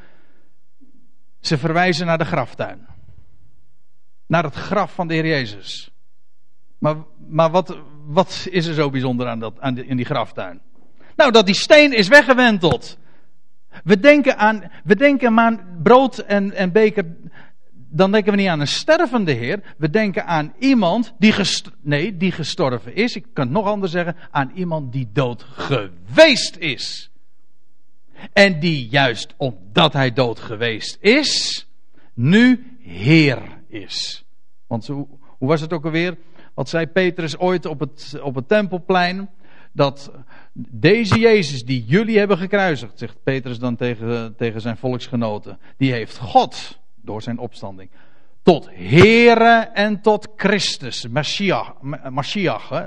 [1.39, 2.87] ze verwijzen naar de graftuin.
[4.27, 5.91] Naar het graf van de Heer Jezus.
[6.77, 6.95] Maar,
[7.27, 10.61] maar wat, wat is er zo bijzonder aan dat, aan in die graftuin?
[11.15, 12.97] Nou, dat die steen is weggewenteld.
[13.83, 17.05] We denken aan, we denken aan brood en, en beker.
[17.71, 19.75] Dan denken we niet aan een stervende Heer.
[19.77, 23.15] We denken aan iemand die, gest, nee, die gestorven is.
[23.15, 24.15] Ik kan het nog anders zeggen.
[24.31, 27.11] Aan iemand die dood geweest is.
[28.33, 31.65] En die juist omdat hij dood geweest is,
[32.13, 34.25] nu Heer is.
[34.67, 36.17] Want hoe, hoe was het ook alweer?
[36.53, 39.29] Wat zei Petrus ooit op het, op het tempelplein?
[39.71, 40.11] Dat
[40.53, 46.17] deze Jezus die jullie hebben gekruisigd, zegt Petrus dan tegen, tegen zijn volksgenoten, die heeft
[46.17, 47.89] God, door zijn opstanding,
[48.41, 51.67] tot Here en tot Christus, Messias,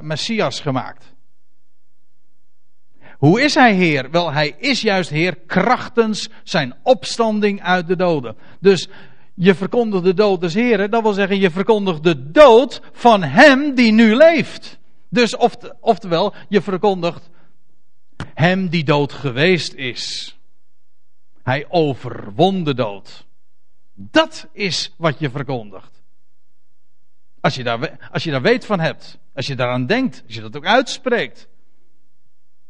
[0.00, 1.14] Messias gemaakt.
[3.18, 4.10] Hoe is hij Heer?
[4.10, 8.36] Wel, hij is juist Heer krachtens zijn opstanding uit de doden.
[8.60, 8.88] Dus
[9.34, 13.74] je verkondigt de dood des Heren, dat wil zeggen je verkondigt de dood van hem
[13.74, 14.78] die nu leeft.
[15.08, 15.36] Dus
[15.80, 17.30] oftewel, je verkondigt
[18.34, 20.36] hem die dood geweest is.
[21.42, 23.26] Hij overwon de dood.
[23.94, 26.02] Dat is wat je verkondigt.
[27.40, 30.40] Als je, daar, als je daar weet van hebt, als je daaraan denkt, als je
[30.40, 31.48] dat ook uitspreekt.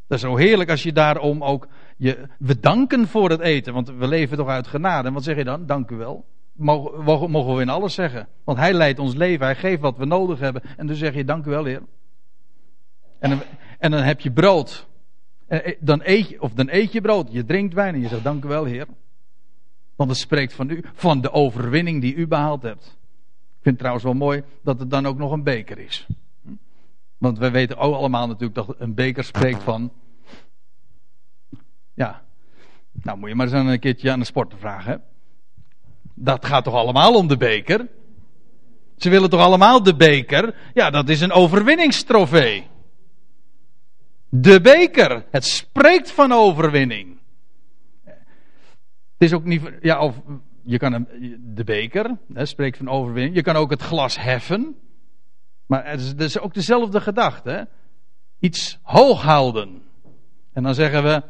[0.08, 3.88] Dat is zo heerlijk als je daarom ook je, we danken voor het eten, want
[3.88, 5.08] we leven toch uit genade.
[5.08, 5.66] En wat zeg je dan?
[5.66, 6.24] Dank u wel.
[6.52, 8.28] Mogen, mogen we in alles zeggen.
[8.44, 10.62] Want hij leidt ons leven, hij geeft wat we nodig hebben.
[10.76, 11.82] En dan zeg je dank u wel, Heer.
[13.18, 13.42] En dan,
[13.78, 14.86] en dan heb je brood.
[15.46, 18.08] En eh, dan eet je, of dan eet je brood, je drinkt wijn en je
[18.08, 18.86] zegt dank u wel, Heer.
[19.96, 22.84] Want het spreekt van u, van de overwinning die u behaald hebt.
[22.84, 26.06] Ik vind het trouwens wel mooi dat het dan ook nog een beker is.
[27.18, 29.92] Want we weten ook allemaal natuurlijk dat een beker spreekt van.
[31.94, 32.22] Ja.
[32.92, 34.92] Nou, moet je maar eens een keertje aan de sporten vragen.
[34.92, 34.98] Hè?
[36.14, 37.88] Dat gaat toch allemaal om de beker?
[38.96, 40.54] Ze willen toch allemaal de beker?
[40.74, 42.66] Ja, dat is een overwinningstrofee.
[44.28, 45.24] De beker.
[45.30, 47.18] Het spreekt van overwinning.
[48.04, 49.72] Het is ook niet.
[49.80, 50.20] Ja, of
[50.62, 51.06] je kan
[51.40, 53.34] de beker, hè, spreekt van overwinning.
[53.34, 54.76] Je kan ook het glas heffen.
[55.68, 57.68] Maar het is, ook dezelfde gedachte.
[58.38, 59.82] Iets hoog houden.
[60.52, 61.22] En dan zeggen we.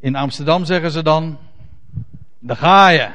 [0.00, 1.38] In Amsterdam zeggen ze dan.
[2.38, 3.08] Daar ga je.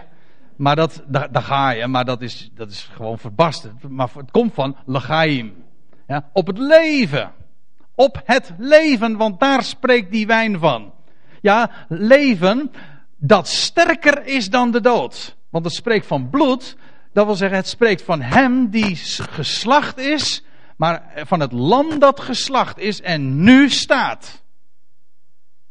[0.56, 3.90] Maar dat, daar, ga je, maar dat is, dat is gewoon verbasterd.
[3.90, 5.54] Maar het komt van legaim.
[6.08, 7.32] Ja, op het leven.
[7.96, 10.94] Op het leven, want daar spreekt die wijn van.
[11.42, 12.72] Ja, leven
[13.18, 15.36] dat sterker is dan de dood.
[15.50, 16.78] Want het spreekt van bloed,
[17.16, 20.44] dat wil zeggen, het spreekt van hem die geslacht is,
[20.78, 24.44] maar van het lam dat geslacht is en nu staat.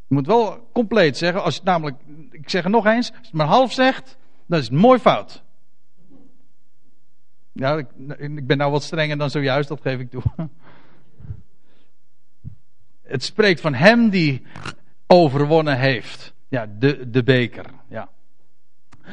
[0.07, 1.96] Je moet wel compleet zeggen, als het namelijk,
[2.30, 5.42] ik zeg het nog eens, als het maar half zegt, dan is het mooi fout.
[7.52, 7.87] Ja, ik,
[8.18, 10.22] ik ben nou wat strenger dan zojuist, dat geef ik toe.
[13.02, 14.42] Het spreekt van hem die
[15.07, 16.35] overwonnen heeft.
[16.48, 17.66] Ja, de, de beker.
[17.88, 18.09] Ja.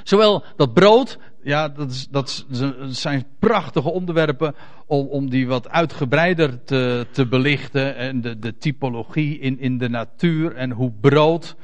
[0.03, 2.45] Zowel dat brood, ja, dat, is, dat
[2.89, 7.95] zijn prachtige onderwerpen om, om die wat uitgebreider te, te belichten.
[7.95, 11.55] En de, de typologie in, in de natuur en hoe brood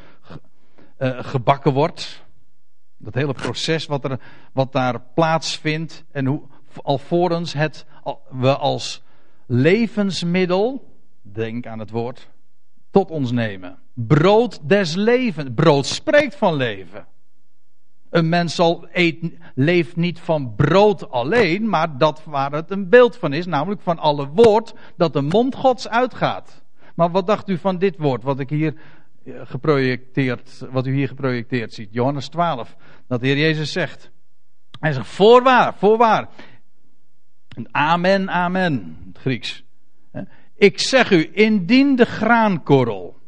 [1.00, 2.26] uh, gebakken wordt.
[2.98, 4.20] Dat hele proces wat, er,
[4.54, 6.04] wat daar plaatsvindt.
[6.12, 6.42] En hoe
[6.82, 7.86] alvorens het
[8.30, 9.02] we als
[9.46, 12.30] levensmiddel, denk aan het woord,
[12.92, 13.78] tot ons nemen.
[13.94, 15.50] Brood des levens.
[15.56, 17.08] Brood spreekt van leven.
[18.10, 23.17] Een mens zal eet, leeft niet van brood alleen, maar dat waar het een beeld
[23.17, 26.63] van is, namelijk van alle woord dat de mond Gods uitgaat.
[26.96, 28.74] Maar wat dacht u van dit woord, wat ik hier
[29.24, 31.89] eh, geprojecteerd, wat u hier geprojecteerd ziet?
[31.91, 32.76] Johannes 12,
[33.08, 34.12] dat de Heer Jezus zegt.
[34.80, 36.30] Hij zegt, voorwaar, voorwaar.
[37.72, 39.63] Amen, amen, het Grieks.
[40.56, 43.20] Ik zeg u, indien de graankorrel.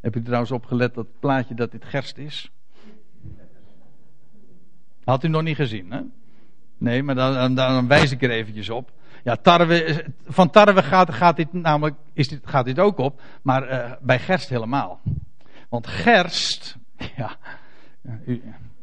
[0.00, 2.50] Heb u trouwens opgelet dat plaatje dat dit gerst is?
[5.06, 6.00] Had u nog niet gezien, hè?
[6.78, 8.90] Nee, maar dan, dan, wijs ik er eventjes op.
[9.24, 13.70] Ja, tarwe, van tarwe gaat, gaat, dit namelijk, is dit, gaat dit ook op, maar
[13.70, 15.00] uh, bij gerst helemaal.
[15.68, 16.76] Want gerst,
[17.16, 17.36] ja,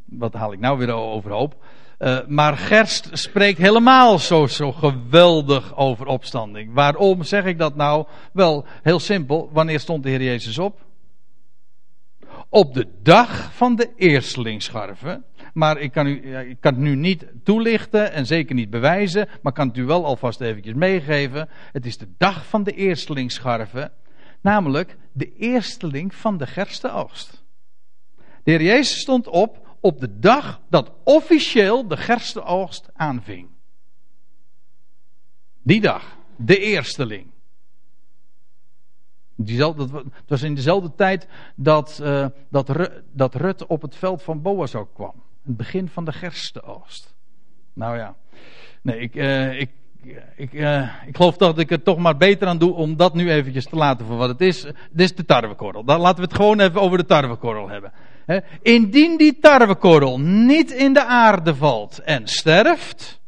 [0.05, 1.63] wat haal ik nou weer overhoop?
[1.99, 6.73] Uh, maar gerst spreekt helemaal zo, zo geweldig over opstanding.
[6.73, 8.05] Waarom zeg ik dat nou?
[8.33, 9.49] Wel, heel simpel.
[9.51, 10.85] Wanneer stond de Heer Jezus op?
[12.49, 15.23] Op de dag van de eerstelingsscharven.
[15.53, 19.27] Maar ik kan, u, ik kan het nu niet toelichten en zeker niet bewijzen.
[19.41, 21.49] Maar kan het u wel alvast eventjes meegeven.
[21.71, 23.91] Het is de dag van de eerstelingsscharven.
[24.41, 27.43] Namelijk de eersteling van de gerstenoogst.
[28.15, 33.49] De Heer Jezus stond op op de dag dat officieel de gerstenoogst aanving.
[35.61, 37.31] Die dag, de eersteling.
[39.35, 44.41] Diezelfde, het was in dezelfde tijd dat, uh, dat, dat Rut op het veld van
[44.41, 45.23] Boas ook kwam.
[45.43, 47.15] Het begin van de gerstenoogst.
[47.73, 48.15] Nou ja,
[48.81, 49.69] nee, ik, uh, ik,
[50.35, 53.31] ik, uh, ik geloof dat ik er toch maar beter aan doe om dat nu
[53.31, 54.61] eventjes te laten voor wat het is.
[54.61, 55.83] Dit is de tarwekorrel.
[55.83, 57.93] Dan laten we het gewoon even over de tarwekorrel hebben.
[58.61, 63.21] Indien die tarwekorrel niet in de aarde valt en sterft,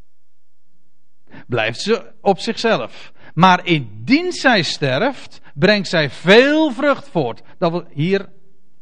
[1.47, 3.13] blijft ze op zichzelf.
[3.34, 7.41] Maar indien zij sterft, brengt zij veel vrucht voort.
[7.58, 8.30] Dat, hier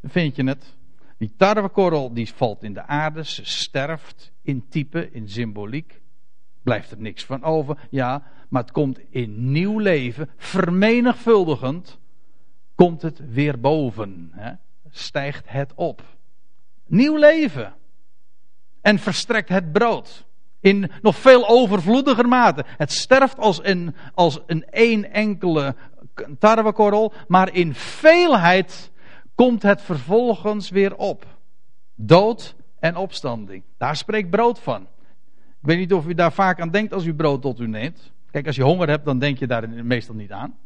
[0.03, 0.75] vind je het.
[1.17, 6.01] Die tarwekorrel die valt in de aarde, ze sterft in type, in symboliek.
[6.63, 11.99] Blijft er niks van over, ja, maar het komt in nieuw leven, vermenigvuldigend,
[12.75, 14.31] komt het weer boven.
[14.33, 14.51] Hè?
[14.89, 16.03] Stijgt het op.
[16.85, 17.73] Nieuw leven.
[18.81, 20.25] En verstrekt het brood.
[20.59, 22.65] In nog veel overvloediger mate.
[22.67, 25.75] Het sterft als een, als een één enkele
[26.39, 28.91] tarwekorrel, maar in veelheid
[29.35, 31.25] komt het vervolgens weer op.
[31.95, 33.63] Dood en opstanding.
[33.77, 34.81] Daar spreekt brood van.
[35.61, 38.11] Ik weet niet of u daar vaak aan denkt als u brood tot u neemt.
[38.31, 40.57] Kijk, als je honger hebt, dan denk je daar meestal niet aan.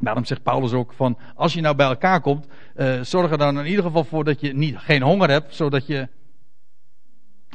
[0.00, 3.58] Daarom zegt Paulus ook van, als je nou bij elkaar komt, uh, zorg er dan
[3.58, 6.08] in ieder geval voor dat je niet, geen honger hebt, zodat je,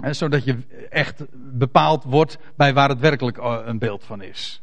[0.10, 0.58] zodat je
[0.90, 1.26] echt
[1.58, 4.63] bepaald wordt bij waar het werkelijk eh, een beeld van is.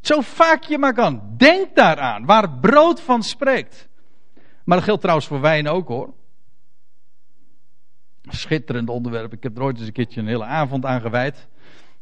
[0.00, 1.22] Zo vaak je maar kan.
[1.36, 3.88] Denk daaraan, waar brood van spreekt.
[4.64, 6.14] Maar dat geldt trouwens voor wijn ook hoor.
[8.22, 9.32] Schitterend onderwerp.
[9.32, 11.48] Ik heb er ooit eens een keertje een hele avond aan gewijd.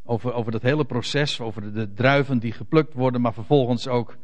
[0.05, 4.17] Over, over dat hele proces, over de, druiven die geplukt worden, maar vervolgens ook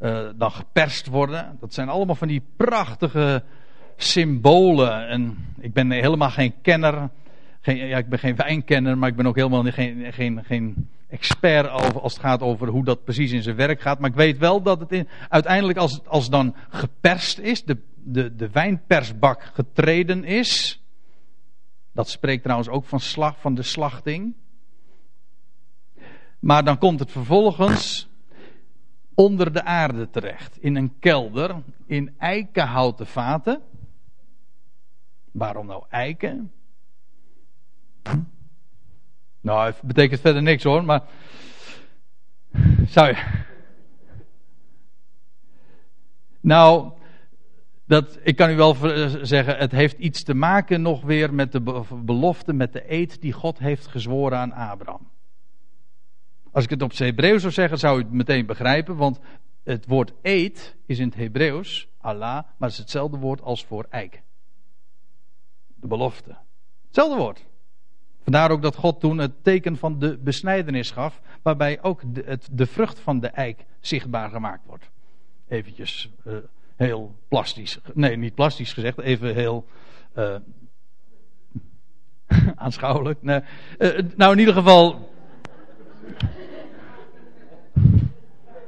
[0.00, 1.56] uh, dan geperst worden.
[1.60, 3.42] Dat zijn allemaal van die prachtige
[3.96, 5.08] symbolen.
[5.08, 7.10] En ik ben helemaal geen kenner.
[7.60, 11.70] Geen, ja, ik ben geen wijnkenner, maar ik ben ook helemaal geen, geen, geen expert
[11.70, 13.98] over, als het gaat over hoe dat precies in zijn werk gaat.
[13.98, 17.78] Maar ik weet wel dat het in, uiteindelijk, als het als dan geperst is, de,
[17.94, 20.82] de, de wijnpersbak getreden is.
[21.92, 24.34] Dat spreekt trouwens ook van, slag, van de slachting.
[26.38, 28.08] Maar dan komt het vervolgens
[29.14, 30.56] onder de aarde terecht.
[30.58, 33.62] In een kelder, in eikenhouten vaten.
[35.32, 36.52] Waarom nou eiken?
[39.44, 41.02] Nou, het betekent verder niks hoor, maar.
[42.86, 43.16] Zou.
[46.40, 46.92] Nou,
[47.84, 48.74] dat, ik kan u wel
[49.22, 51.60] zeggen, het heeft iets te maken nog weer met de
[52.04, 55.10] belofte, met de eed die God heeft gezworen aan Abraham.
[56.52, 59.18] Als ik het op het Hebreeuws zou zeggen, zou u het meteen begrijpen, want
[59.62, 63.86] het woord eed is in het Hebreeuws Allah, maar het is hetzelfde woord als voor
[63.90, 64.22] eik.
[65.74, 66.36] De belofte.
[66.86, 67.44] Hetzelfde woord.
[68.24, 72.48] Vandaar ook dat God toen het teken van de besnijdenis gaf, waarbij ook de, het,
[72.52, 74.90] de vrucht van de eik zichtbaar gemaakt wordt.
[75.48, 76.34] Eventjes uh,
[76.76, 79.66] heel plastisch, nee niet plastisch gezegd, even heel
[80.18, 80.34] uh,
[82.54, 83.22] aanschouwelijk.
[83.22, 83.40] Nee,
[83.78, 85.12] uh, nou in ieder geval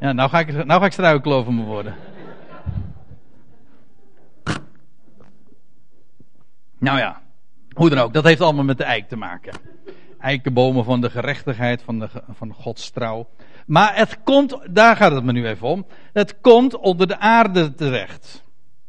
[0.00, 1.94] Ja, nou ga ik, nou ga ik struikel over me worden.
[6.78, 7.22] Nou ja,
[7.76, 9.54] hoe dan ook, dat heeft allemaal met de eik te maken.
[10.18, 13.28] Eikenbomen van de gerechtigheid, van, de, van Gods trouw.
[13.66, 15.86] Maar het komt, daar gaat het me nu even om.
[16.12, 18.44] Het komt onder de aarde terecht.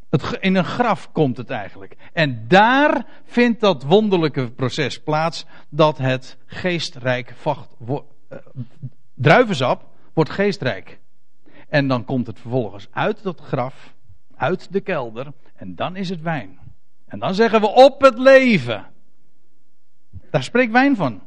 [0.10, 1.96] Het, in een graf komt het eigenlijk.
[2.14, 7.98] En daar vindt dat wonderlijke proces plaats dat het geestrijk vacht, uh,
[9.14, 11.00] druivensap wordt geestrijk.
[11.70, 13.94] En dan komt het vervolgens uit dat graf,
[14.36, 16.67] uit de kelder, en dan is het wijn.
[17.08, 18.86] En dan zeggen we op het leven.
[20.32, 21.22] Daar spreekt wijn van.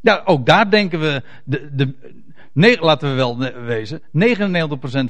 [0.00, 1.94] Ja, ook daar denken we, de, de,
[2.52, 4.04] nee, laten we wel wezen, 99%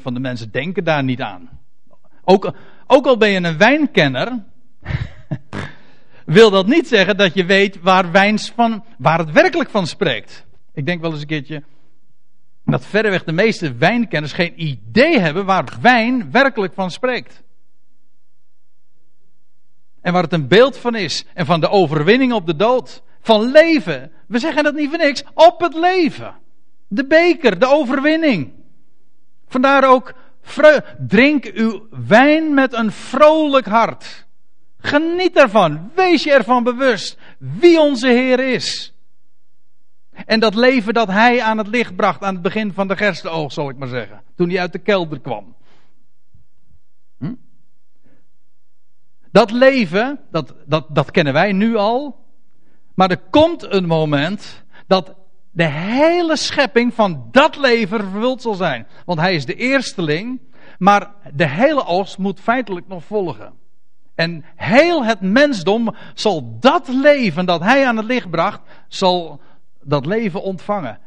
[0.02, 1.48] van de mensen denken daar niet aan.
[2.24, 2.52] Ook,
[2.86, 4.44] ook al ben je een wijnkenner,
[6.24, 10.46] wil dat niet zeggen dat je weet waar, wijns van, waar het werkelijk van spreekt.
[10.74, 11.62] Ik denk wel eens een keertje,
[12.64, 17.44] dat verreweg de meeste wijnkenners geen idee hebben waar wijn werkelijk van spreekt.
[20.06, 21.24] En waar het een beeld van is.
[21.34, 23.02] En van de overwinning op de dood.
[23.20, 24.12] Van leven.
[24.28, 25.24] We zeggen dat niet voor niks.
[25.34, 26.34] Op het leven.
[26.88, 28.52] De beker, de overwinning.
[29.48, 30.14] Vandaar ook,
[30.98, 34.26] drink uw wijn met een vrolijk hart.
[34.78, 35.90] Geniet ervan.
[35.94, 38.94] Wees je ervan bewust wie onze Heer is.
[40.26, 43.52] En dat leven dat hij aan het licht bracht aan het begin van de gerstenoog,
[43.52, 44.22] zal ik maar zeggen.
[44.36, 45.54] Toen hij uit de kelder kwam.
[49.36, 52.24] Dat leven, dat, dat, dat kennen wij nu al.
[52.94, 55.14] Maar er komt een moment dat
[55.50, 58.86] de hele schepping van dat leven vervuld zal zijn.
[59.04, 60.40] Want hij is de eersteling,
[60.78, 63.52] maar de hele oogst moet feitelijk nog volgen.
[64.14, 69.40] En heel het mensdom zal dat leven dat hij aan het licht bracht, zal
[69.82, 70.98] dat leven ontvangen.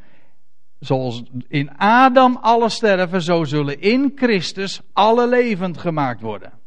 [0.80, 6.59] Zoals in Adam alle sterven, zo zullen in Christus alle levend gemaakt worden.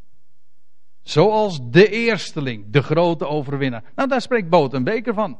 [1.03, 3.83] Zoals de eersteling, de grote overwinnaar.
[3.95, 5.37] Nou, daar spreekt Boot en Beker van.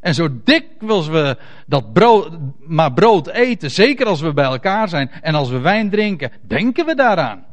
[0.00, 1.36] En zo dikwijls we
[1.66, 5.90] dat brood, maar brood eten, zeker als we bij elkaar zijn en als we wijn
[5.90, 7.44] drinken, denken we daaraan.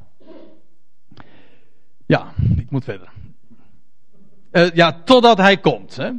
[2.05, 3.09] Ja, ik moet verder.
[4.51, 5.95] Uh, ja, totdat hij komt.
[5.95, 6.11] Hè.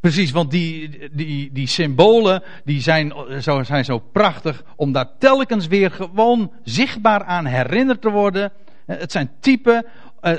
[0.00, 5.66] Precies, want die, die, die symbolen die zijn, zo, zijn zo prachtig om daar telkens
[5.66, 8.52] weer gewoon zichtbaar aan herinnerd te worden.
[8.86, 9.86] Eh, het zijn typen
[10.22, 10.32] uh,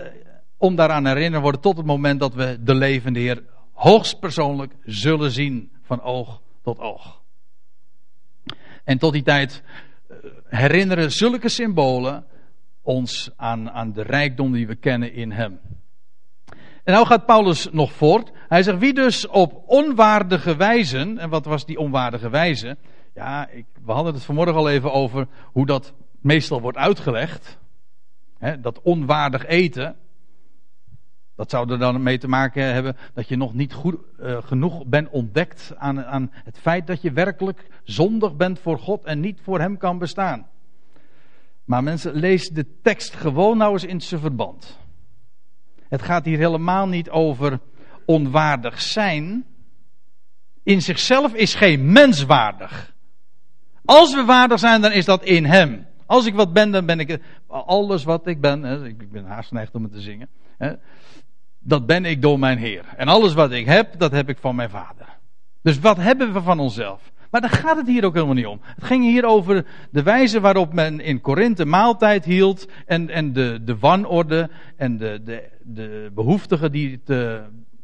[0.57, 5.71] om daaraan herinnerd worden tot het moment dat we de levende Heer hoogstpersoonlijk zullen zien
[5.83, 7.21] van oog tot oog.
[8.83, 9.63] En tot die tijd
[10.11, 12.25] uh, herinneren zulke symbolen
[12.81, 15.59] ons aan, aan de rijkdom die we kennen in Hem.
[16.83, 18.31] En nou gaat Paulus nog voort.
[18.47, 22.77] Hij zegt, wie dus op onwaardige wijze, en wat was die onwaardige wijze?
[23.13, 27.57] Ja, ik, we hadden het vanmorgen al even over hoe dat meestal wordt uitgelegd.
[28.61, 29.95] Dat onwaardig eten.
[31.35, 34.85] Dat zou er dan mee te maken hebben dat je nog niet goed, uh, genoeg
[34.85, 39.39] bent ontdekt aan, aan het feit dat je werkelijk zondig bent voor God en niet
[39.41, 40.47] voor Hem kan bestaan.
[41.65, 44.77] Maar mensen, lees de tekst gewoon nou eens in zijn verband.
[45.87, 47.59] Het gaat hier helemaal niet over
[48.05, 49.45] onwaardig zijn.
[50.63, 52.93] In zichzelf is geen mens waardig.
[53.85, 55.87] Als we waardig zijn, dan is dat in hem.
[56.09, 58.85] Als ik wat ben, dan ben ik alles wat ik ben.
[58.85, 60.29] Ik ben haast geneigd om het te zingen.
[61.59, 62.85] Dat ben ik door mijn Heer.
[62.97, 65.17] En alles wat ik heb, dat heb ik van mijn Vader.
[65.61, 67.11] Dus wat hebben we van onszelf?
[67.31, 68.59] Maar daar gaat het hier ook helemaal niet om.
[68.61, 72.67] Het ging hier over de wijze waarop men in Korinthe maaltijd hield.
[72.85, 77.41] En, en de, de wanorde en de, de, de behoeftigen die te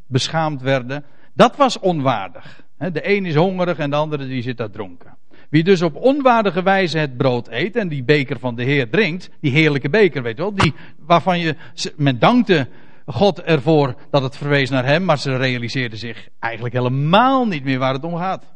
[0.07, 1.05] beschaamd werden.
[1.33, 2.63] Dat was onwaardig.
[2.77, 5.17] De een is hongerig en de andere die zit daar dronken.
[5.49, 9.29] Wie dus op onwaardige wijze het brood eet en die beker van de Heer drinkt,
[9.39, 11.55] die heerlijke beker, weet je wel, die, waarvan je,
[11.95, 12.67] men dankte
[13.05, 17.79] God ervoor dat het verwees naar hem, maar ze realiseerden zich eigenlijk helemaal niet meer
[17.79, 18.53] waar het om gaat.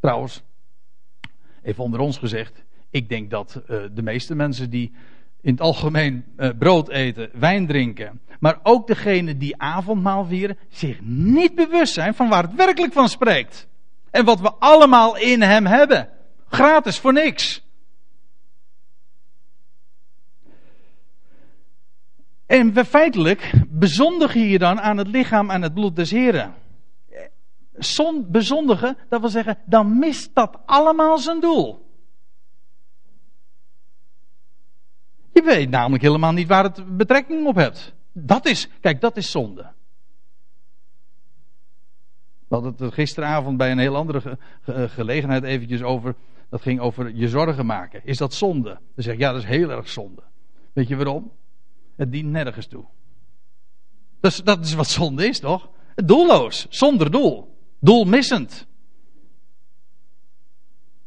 [0.00, 0.42] Trouwens,
[1.62, 4.92] even onder ons gezegd, ik denk dat uh, de meeste mensen die
[5.40, 11.00] in het algemeen uh, brood eten, wijn drinken, maar ook degenen die avondmaal vieren, zich
[11.02, 13.68] niet bewust zijn van waar het werkelijk van spreekt.
[14.10, 16.08] En wat we allemaal in hem hebben.
[16.48, 17.62] Gratis voor niks.
[22.46, 26.54] En we feitelijk bezondigen je dan aan het lichaam en het bloed des Heren
[27.84, 31.88] zon, bezondigen, dat wil zeggen, dan mist dat allemaal zijn doel.
[35.32, 37.94] Je weet namelijk helemaal niet waar het betrekking op hebt.
[38.12, 39.72] Dat is, kijk, dat is zonde.
[42.50, 44.38] We hadden het gisteravond bij een heel andere
[44.88, 46.14] gelegenheid eventjes over.
[46.48, 48.00] Dat ging over je zorgen maken.
[48.04, 48.68] Is dat zonde?
[48.68, 50.22] Dan zeg ik, ja, dat is heel erg zonde.
[50.72, 51.32] Weet je waarom?
[51.96, 52.84] Het dient nergens toe.
[54.20, 55.70] Dat is, dat is wat zonde is, toch?
[55.94, 57.56] Doelloos, zonder doel.
[57.80, 58.66] Doelmissend.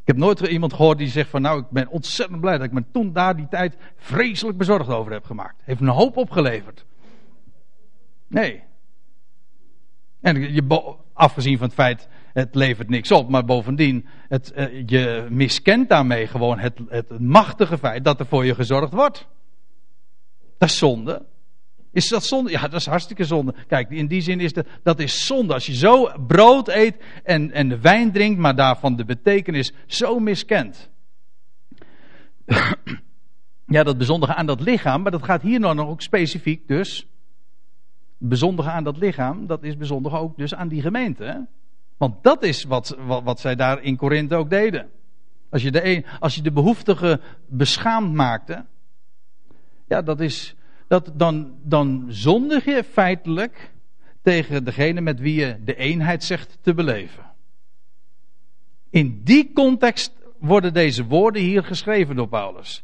[0.02, 2.72] Ik heb nooit iemand gehoord die zegt van nou ik ben ontzettend blij dat ik
[2.72, 5.62] me toen daar die tijd vreselijk bezorgd over heb gemaakt.
[5.64, 6.86] Heeft een hoop opgeleverd.
[8.28, 8.64] Nee.
[10.24, 15.28] En je, afgezien van het feit het levert niks op, maar bovendien het, eh, je
[15.30, 19.28] miskent daarmee gewoon het, het machtige feit dat er voor je gezorgd wordt.
[20.58, 21.26] Dat is zonde.
[21.92, 22.52] Is dat zonde?
[22.52, 23.54] Ja, dat is hartstikke zonde.
[23.68, 25.54] Kijk, in die zin is dat, dat is zonde.
[25.54, 30.20] Als je zo brood eet en, en de wijn drinkt, maar daarvan de betekenis zo
[30.20, 30.90] miskent.
[33.76, 37.08] ja, dat bezondigen aan dat lichaam, maar dat gaat hier nou nog ook specifiek dus.
[38.26, 41.48] Bezondigen aan dat lichaam, dat is bezondigen ook dus aan die gemeente.
[41.98, 44.90] Want dat is wat, wat, wat zij daar in Korinthe ook deden.
[45.50, 48.66] Als je de, als je de behoeftige beschaamd maakte,
[49.88, 50.56] ja, dat is,
[50.88, 53.72] dat, dan, dan zondig je feitelijk
[54.22, 57.32] tegen degene met wie je de eenheid zegt te beleven.
[58.90, 62.84] In die context worden deze woorden hier geschreven door Paulus.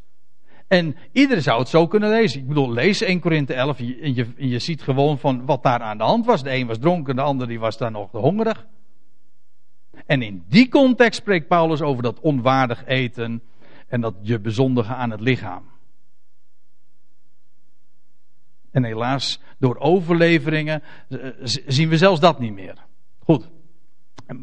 [0.70, 2.40] En iedereen zou het zo kunnen lezen.
[2.40, 5.80] Ik bedoel, lees 1 Korinthe 11 en je, en je ziet gewoon van wat daar
[5.80, 6.42] aan de hand was.
[6.42, 8.66] De een was dronken, de ander die was daar nog hongerig.
[10.06, 13.42] En in die context spreekt Paulus over dat onwaardig eten
[13.88, 15.64] en dat je bezondigen aan het lichaam.
[18.70, 21.18] En helaas, door overleveringen eh,
[21.66, 22.74] zien we zelfs dat niet meer.
[23.18, 23.50] Goed.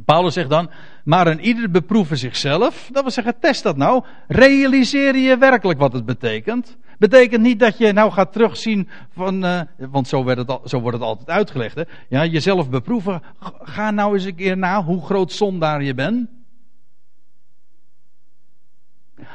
[0.05, 0.69] Paulus zegt dan,
[1.03, 2.89] maar een ieder beproeven zichzelf.
[2.91, 4.03] Dat wil zeggen, test dat nou.
[4.27, 6.77] Realiseer je werkelijk wat het betekent.
[6.99, 10.97] Betekent niet dat je nou gaat terugzien van, uh, want zo, werd het zo wordt
[10.97, 11.75] het altijd uitgelegd.
[11.75, 11.83] Hè?
[12.09, 13.21] Ja, jezelf beproeven.
[13.61, 16.29] Ga nou eens een keer na hoe groot zondaar je bent.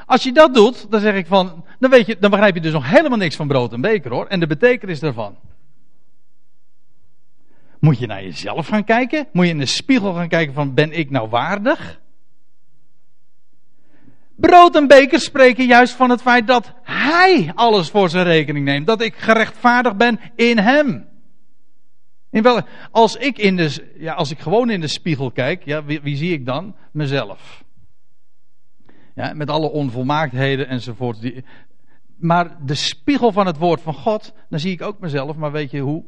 [0.06, 2.72] Als je dat doet, dan zeg ik van, dan weet je, dan begrijp je dus
[2.72, 4.26] nog helemaal niks van brood en beker hoor.
[4.26, 5.36] En de betekenis daarvan.
[7.82, 9.26] Moet je naar jezelf gaan kijken?
[9.32, 12.00] Moet je in de spiegel gaan kijken van ben ik nou waardig?
[14.36, 18.86] Brood en beker spreken juist van het feit dat Hij alles voor zijn rekening neemt.
[18.86, 21.08] Dat ik gerechtvaardigd ben in Hem.
[22.30, 26.16] In als, ik in ja, als ik gewoon in de spiegel kijk, ja, wie, wie
[26.16, 26.74] zie ik dan?
[26.92, 27.64] Mezelf.
[29.14, 31.20] Ja, met alle onvolmaaktheden enzovoort.
[31.20, 31.44] Die,
[32.16, 35.70] maar de spiegel van het woord van God, dan zie ik ook mezelf, maar weet
[35.70, 36.04] je hoe?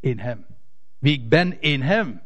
[0.00, 0.44] In Hem.
[1.00, 2.20] Wie ik ben in Hem.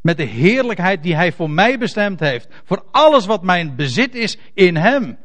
[0.00, 2.48] Met de heerlijkheid die Hij voor mij bestemd heeft.
[2.64, 5.18] Voor alles wat mijn bezit is in Hem.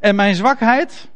[0.00, 1.10] En mijn zwakheid,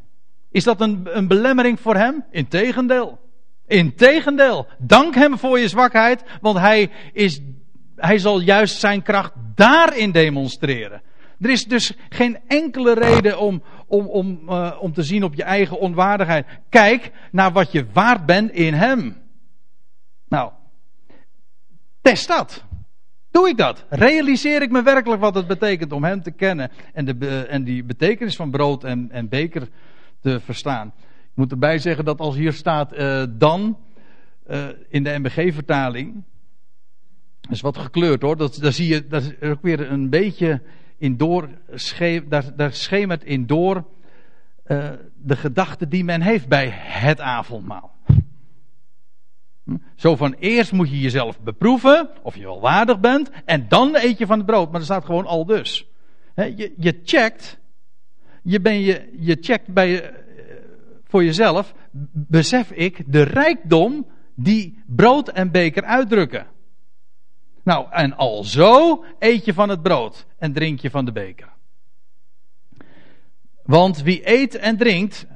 [0.50, 2.24] is dat een, een belemmering voor Hem?
[2.30, 3.18] Integendeel.
[3.66, 4.66] Integendeel.
[4.78, 7.40] Dank Hem voor je zwakheid, want Hij, is,
[7.96, 11.02] hij zal juist Zijn kracht daarin demonstreren.
[11.40, 15.42] Er is dus geen enkele reden om, om, om, uh, om te zien op je
[15.42, 16.46] eigen onwaardigheid.
[16.68, 19.23] Kijk naar wat je waard bent in Hem.
[20.34, 20.50] Nou,
[22.00, 22.64] test dat.
[23.30, 23.84] Doe ik dat?
[23.88, 27.84] Realiseer ik me werkelijk wat het betekent om Hem te kennen en, de, en die
[27.84, 29.68] betekenis van brood en, en beker
[30.20, 30.92] te verstaan?
[31.06, 33.78] Ik moet erbij zeggen dat als hier staat uh, dan
[34.50, 36.22] uh, in de MBG-vertaling,
[37.50, 40.62] is wat gekleurd hoor, dat, daar zie je, daar is ook weer een beetje
[40.98, 41.48] in door,
[42.28, 43.84] daar, daar schemert in door
[44.66, 47.93] uh, de gedachte die men heeft bij het avondmaal.
[49.94, 54.18] Zo van eerst moet je jezelf beproeven of je wel waardig bent en dan eet
[54.18, 54.70] je van het brood.
[54.70, 55.86] Maar er staat gewoon al dus.
[56.34, 57.58] je, je checkt,
[58.42, 60.08] je, ben je, je checkt bij, uh,
[61.04, 61.74] voor jezelf,
[62.12, 66.46] besef ik de rijkdom die brood en beker uitdrukken.
[67.62, 71.52] Nou, en al zo eet je van het brood en drink je van de beker.
[73.62, 75.26] Want wie eet en drinkt,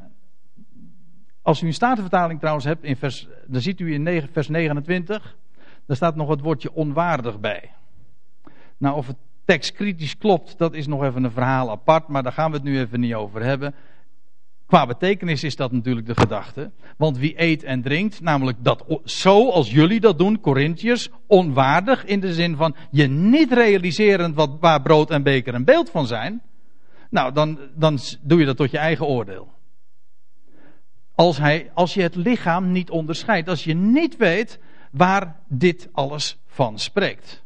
[1.49, 5.37] als u een statenvertaling trouwens hebt, in vers, dan ziet u in vers 29,
[5.87, 7.71] daar staat nog het woordje onwaardig bij.
[8.79, 12.33] Nou, of het tekst kritisch klopt, dat is nog even een verhaal apart, maar daar
[12.33, 13.75] gaan we het nu even niet over hebben.
[14.67, 16.71] Qua betekenis is dat natuurlijk de gedachte.
[16.97, 22.21] Want wie eet en drinkt, namelijk dat zo als jullie dat doen, Corinthiërs, onwaardig in
[22.21, 26.43] de zin van je niet realiserend wat, waar brood en beker een beeld van zijn.
[27.11, 29.57] Nou, dan, dan doe je dat tot je eigen oordeel.
[31.19, 34.59] Als, hij, als je het lichaam niet onderscheidt, als je niet weet
[34.91, 37.43] waar dit alles van spreekt.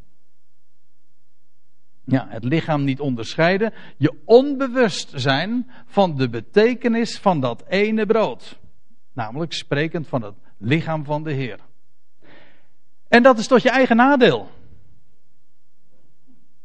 [2.05, 3.73] Ja, het lichaam niet onderscheiden.
[3.97, 8.59] Je onbewust zijn van de betekenis van dat ene brood.
[9.12, 11.59] Namelijk sprekend van het lichaam van de Heer.
[13.09, 14.51] En dat is tot je eigen nadeel.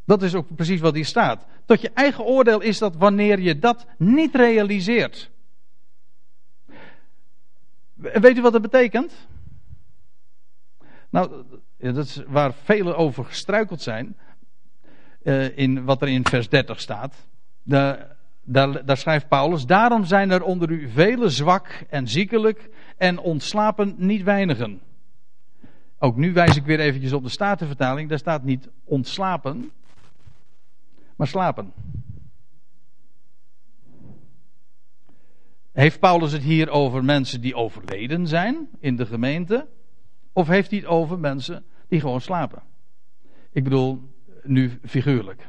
[0.05, 1.45] Dat is ook precies wat hier staat.
[1.65, 5.35] Tot je eigen oordeel is dat wanneer je dat niet realiseert.
[7.97, 9.27] Weet u wat dat betekent?
[11.09, 11.43] Nou,
[11.77, 14.15] dat is waar velen over gestruikeld zijn
[15.23, 17.27] uh, in wat er in vers 30 staat.
[17.63, 23.95] daar, daar schrijft Paulus: Daarom zijn er onder u vele zwak en ziekelijk en ontslapen
[23.97, 24.81] niet weinigen.
[25.99, 28.09] Ook nu wijs ik weer eventjes op de Statenvertaling.
[28.09, 29.71] Daar staat niet ontslapen,
[31.15, 31.73] maar slapen.
[35.77, 39.67] Heeft Paulus het hier over mensen die overleden zijn in de gemeente?
[40.33, 42.63] Of heeft hij het over mensen die gewoon slapen?
[43.51, 44.13] Ik bedoel,
[44.43, 45.47] nu figuurlijk.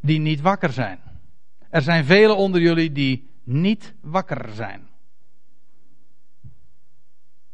[0.00, 0.98] Die niet wakker zijn.
[1.70, 4.88] Er zijn velen onder jullie die niet wakker zijn.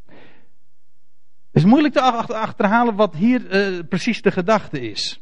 [0.05, 0.15] Het
[1.51, 2.01] is moeilijk te
[2.33, 5.21] achterhalen wat hier uh, precies de gedachte is.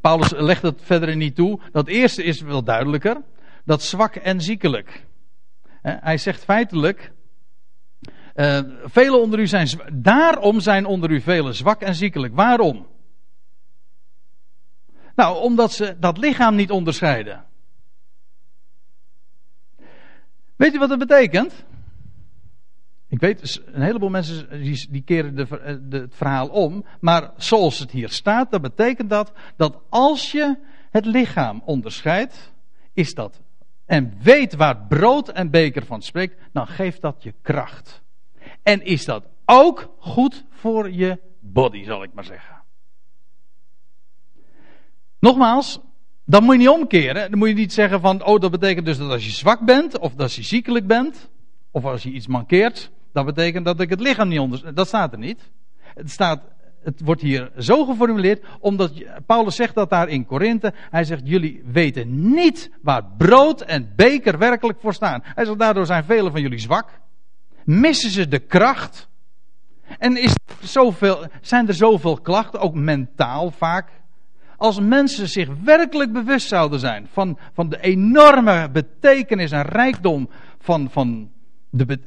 [0.00, 1.60] Paulus legt het verder niet toe.
[1.72, 3.22] Dat eerste is wel duidelijker.
[3.64, 5.06] Dat zwak en ziekelijk.
[5.82, 7.12] Hij zegt feitelijk.
[8.34, 9.68] Uh, velen onder u zijn.
[9.92, 12.34] Daarom zijn onder u velen zwak en ziekelijk.
[12.34, 12.86] Waarom?
[15.14, 17.44] Nou, omdat ze dat lichaam niet onderscheiden.
[20.56, 21.64] Weet je wat dat betekent?
[23.08, 26.84] Ik weet, een heleboel mensen die, keren eh, de, het verhaal om.
[27.00, 30.58] Maar zoals het hier staat, dat betekent dat dat als je
[30.90, 32.52] het lichaam onderscheidt,
[32.92, 33.43] is dat.
[33.86, 38.02] En weet waar brood en beker van spreekt, dan geeft dat je kracht.
[38.62, 42.62] En is dat ook goed voor je body, zal ik maar zeggen.
[45.18, 45.80] Nogmaals,
[46.24, 47.30] dan moet je niet omkeren.
[47.30, 49.98] Dan moet je niet zeggen van, oh dat betekent dus dat als je zwak bent,
[49.98, 51.30] of als je ziekelijk bent,
[51.70, 54.74] of als je iets mankeert, dat betekent dat ik het lichaam niet onder.
[54.74, 55.50] Dat staat er niet.
[55.94, 56.40] Het, staat,
[56.84, 58.92] het wordt hier zo geformuleerd, omdat
[59.26, 60.72] Paulus zegt dat daar in Korinthe.
[60.90, 65.20] Hij zegt: Jullie weten niet waar brood en beker werkelijk voor staan.
[65.24, 67.00] Hij zegt: Daardoor zijn velen van jullie zwak.
[67.64, 69.08] Missen ze de kracht.
[69.98, 73.90] En is zoveel, zijn er zoveel klachten, ook mentaal vaak.
[74.56, 80.28] Als mensen zich werkelijk bewust zouden zijn van, van de enorme betekenis en rijkdom
[80.58, 81.30] van, van
[81.70, 81.98] de,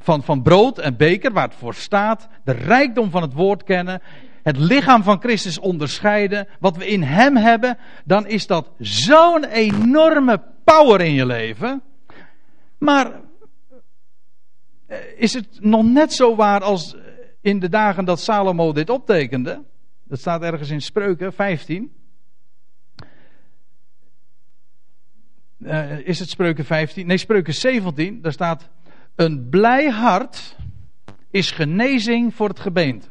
[0.00, 4.02] van, van brood en beker, waar het voor staat, de rijkdom van het woord kennen,
[4.42, 10.42] het lichaam van Christus onderscheiden, wat we in Hem hebben, dan is dat zo'n enorme
[10.64, 11.82] power in je leven.
[12.78, 13.20] Maar
[14.86, 16.96] eh, is het nog net zo waar als
[17.40, 19.62] in de dagen dat Salomo dit optekende?
[20.04, 21.92] Dat staat ergens in Spreuken 15.
[25.58, 27.06] Uh, eh, is het Spreuken 15?
[27.06, 28.20] Nee, Spreuken 17.
[28.22, 28.70] Daar staat.
[29.20, 30.56] Een blij hart
[31.30, 33.08] is genezing voor het gebeente.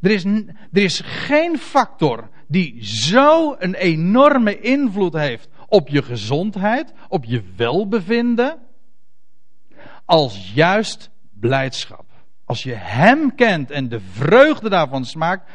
[0.00, 6.92] Er is, er is geen factor die zo een enorme invloed heeft op je gezondheid,
[7.08, 8.58] op je welbevinden,
[10.04, 11.10] als juist
[11.40, 12.06] blijdschap.
[12.44, 15.50] Als je Hem kent en de vreugde daarvan smaakt,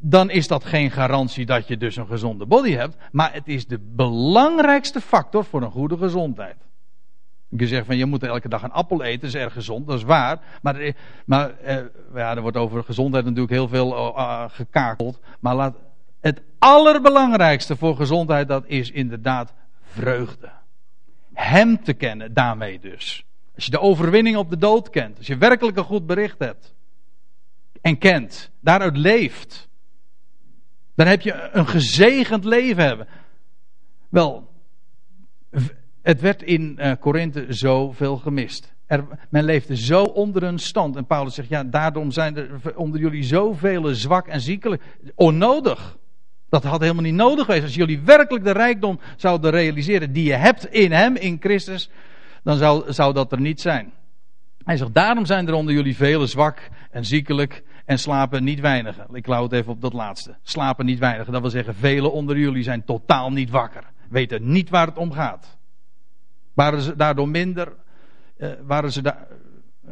[0.00, 3.66] dan is dat geen garantie dat je dus een gezonde body hebt, maar het is
[3.66, 6.67] de belangrijkste factor voor een goede gezondheid.
[7.48, 9.98] Je zegt van je moet elke dag een appel eten, dat is erg gezond, dat
[9.98, 10.40] is waar.
[10.62, 10.94] Maar,
[11.26, 11.76] maar eh,
[12.14, 15.20] ja, er wordt over gezondheid natuurlijk heel veel uh, gekakeld.
[15.40, 15.76] Maar laat,
[16.20, 20.50] het allerbelangrijkste voor gezondheid, dat is inderdaad vreugde.
[21.32, 23.24] Hem te kennen, daarmee dus.
[23.54, 26.74] Als je de overwinning op de dood kent, als je werkelijk een goed bericht hebt
[27.80, 29.68] en kent, daaruit leeft,
[30.94, 33.08] dan heb je een gezegend leven hebben.
[34.08, 34.50] Wel,
[36.02, 38.74] het werd in uh, Korinthe zoveel gemist.
[38.86, 40.96] Er, men leefde zo onder een stand.
[40.96, 44.82] En Paulus zegt, ja, daarom zijn er onder jullie zoveel zwak en ziekelijk.
[45.14, 45.96] Onnodig.
[46.48, 47.64] Dat had helemaal niet nodig geweest.
[47.64, 51.90] Als jullie werkelijk de rijkdom zouden realiseren die je hebt in hem, in Christus,
[52.42, 53.92] dan zou, zou dat er niet zijn.
[54.64, 59.06] Hij zegt, daarom zijn er onder jullie velen zwak en ziekelijk en slapen niet weinigen.
[59.12, 60.36] Ik klauw het even op dat laatste.
[60.42, 61.32] Slapen niet weinigen.
[61.32, 63.84] Dat wil zeggen, velen onder jullie zijn totaal niet wakker.
[64.08, 65.57] Weten niet waar het om gaat.
[66.58, 67.72] Waren ze daardoor minder,
[68.38, 69.26] uh, waren ze daar,
[69.84, 69.90] uh,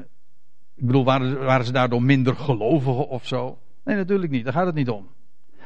[0.74, 3.58] ik bedoel, waren, waren ze daardoor minder gelovigen of zo?
[3.84, 5.08] Nee, natuurlijk niet, daar gaat het niet om.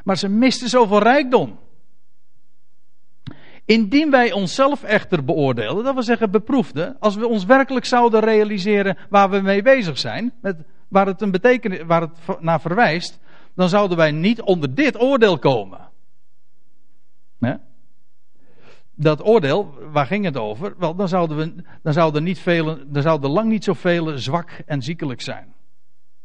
[0.05, 1.59] Maar ze misten zoveel rijkdom.
[3.65, 8.97] Indien wij onszelf echter beoordeelden, dat wil zeggen beproefden, als we ons werkelijk zouden realiseren
[9.09, 10.57] waar we mee bezig zijn, met,
[10.89, 13.19] waar, het een betekenis, waar het naar verwijst,
[13.55, 15.89] dan zouden wij niet onder dit oordeel komen.
[17.39, 17.61] Ja?
[19.03, 20.75] Dat oordeel, waar ging het over?
[20.79, 24.83] Wel, dan zouden, we, dan zouden, niet velen, dan zouden lang niet zoveel zwak en
[24.83, 25.55] ziekelijk zijn.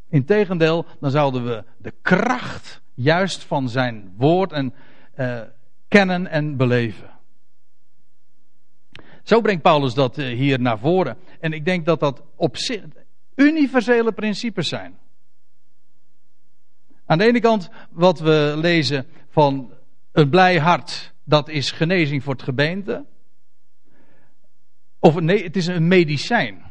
[0.10, 4.74] Integendeel, dan zouden we de kracht juist van zijn woord en,
[5.18, 5.42] uh,
[5.88, 7.10] kennen en beleven.
[9.24, 11.18] Zo brengt Paulus dat uh, hier naar voren.
[11.40, 12.82] En ik denk dat dat op zich
[13.36, 14.98] universele principes zijn.
[17.06, 19.74] Aan de ene kant wat we lezen van
[20.12, 23.06] een blij hart dat is genezing voor het gebeente.
[25.00, 26.64] Of nee, het is een medicijn.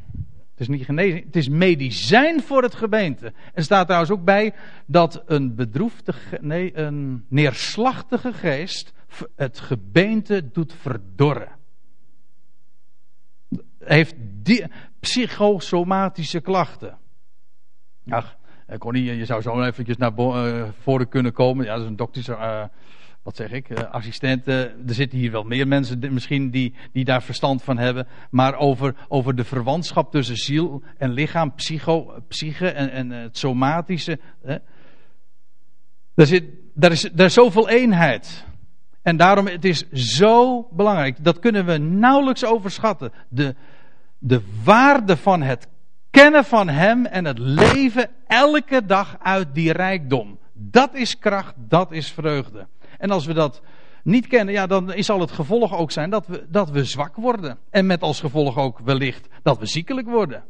[0.50, 3.32] Het is niet genezing, het is medicijn voor het gebeente.
[3.54, 4.54] Er staat trouwens ook bij
[4.86, 8.92] dat een bedroefde, nee, een neerslachtige geest
[9.36, 11.52] het gebeente doet verdorren.
[13.78, 14.64] Heeft die,
[15.00, 16.98] psychosomatische klachten.
[18.08, 18.36] Ach,
[18.78, 21.64] Connie, je zou zo eventjes naar eh, voren kunnen komen.
[21.64, 22.70] Ja, dat is een dokter.
[23.24, 24.54] Wat zeg ik, eh, assistenten.
[24.88, 28.06] Er zitten hier wel meer mensen misschien die, die daar verstand van hebben.
[28.30, 34.18] Maar over, over de verwantschap tussen ziel en lichaam, psycho, psyche en, en het somatische.
[34.42, 34.56] Hè.
[36.14, 36.44] Daar zit,
[36.78, 38.44] er is, is zoveel eenheid.
[39.02, 41.24] En daarom, het is zo belangrijk.
[41.24, 43.12] Dat kunnen we nauwelijks overschatten.
[43.28, 43.54] De,
[44.18, 45.68] de waarde van het
[46.10, 50.38] kennen van Hem en het leven elke dag uit die rijkdom.
[50.52, 52.66] Dat is kracht, dat is vreugde.
[52.98, 53.62] En als we dat
[54.02, 57.58] niet kennen, ja, dan zal het gevolg ook zijn dat we, dat we zwak worden.
[57.70, 60.44] En met als gevolg ook wellicht dat we ziekelijk worden.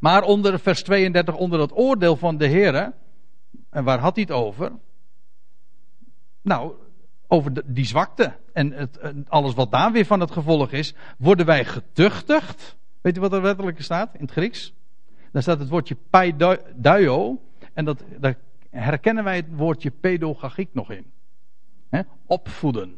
[0.00, 2.92] Maar onder vers 32, onder het oordeel van de Heer,
[3.70, 4.72] en waar had hij het over?
[6.42, 6.72] Nou,
[7.26, 8.98] over de, die zwakte en het,
[9.28, 12.76] alles wat daar weer van het gevolg is, worden wij getuchtigd.
[13.00, 14.72] Weet u wat er letterlijk staat in het Grieks?
[15.32, 17.40] Daar staat het woordje paiduio
[17.72, 18.36] en dat, daar
[18.80, 21.04] herkennen wij het woordje pedagogiek nog in.
[22.26, 22.94] Opvoeden.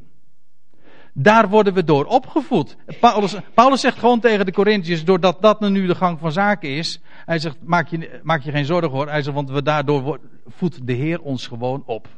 [1.12, 2.76] Daar worden we door opgevoed.
[3.00, 7.00] Paulus, Paulus zegt gewoon tegen de Corinthiërs, doordat dat nu de gang van zaken is.
[7.24, 9.08] Hij zegt, maak je, maak je geen zorgen hoor.
[9.08, 12.08] Hij zegt, want we daardoor voedt de Heer ons gewoon op.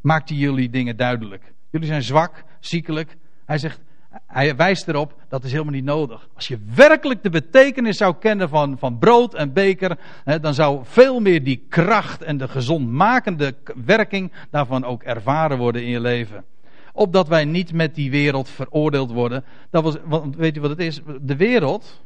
[0.00, 1.52] Maakt hij jullie dingen duidelijk.
[1.70, 3.16] Jullie zijn zwak, ziekelijk.
[3.44, 3.80] Hij zegt,
[4.26, 6.28] hij wijst erop, dat is helemaal niet nodig.
[6.34, 10.80] Als je werkelijk de betekenis zou kennen van, van brood en beker, hè, dan zou
[10.84, 13.54] veel meer die kracht en de gezondmakende
[13.84, 16.44] werking daarvan ook ervaren worden in je leven.
[16.92, 19.44] Opdat wij niet met die wereld veroordeeld worden.
[19.70, 21.00] Dat was, want weet je wat het is?
[21.20, 22.02] De wereld,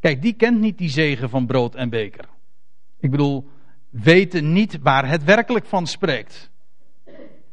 [0.00, 2.24] kijk, die kent niet die zegen van brood en beker.
[3.00, 3.48] Ik bedoel,
[3.90, 6.50] weten niet waar het werkelijk van spreekt.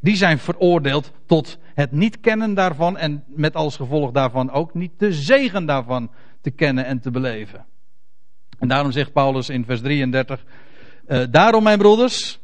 [0.02, 4.92] Die zijn veroordeeld tot het niet kennen daarvan en met als gevolg daarvan ook niet
[4.96, 7.66] de zegen daarvan te kennen en te beleven.
[8.58, 10.44] En daarom zegt Paulus in vers 33,
[11.06, 12.40] uh, daarom mijn broeders,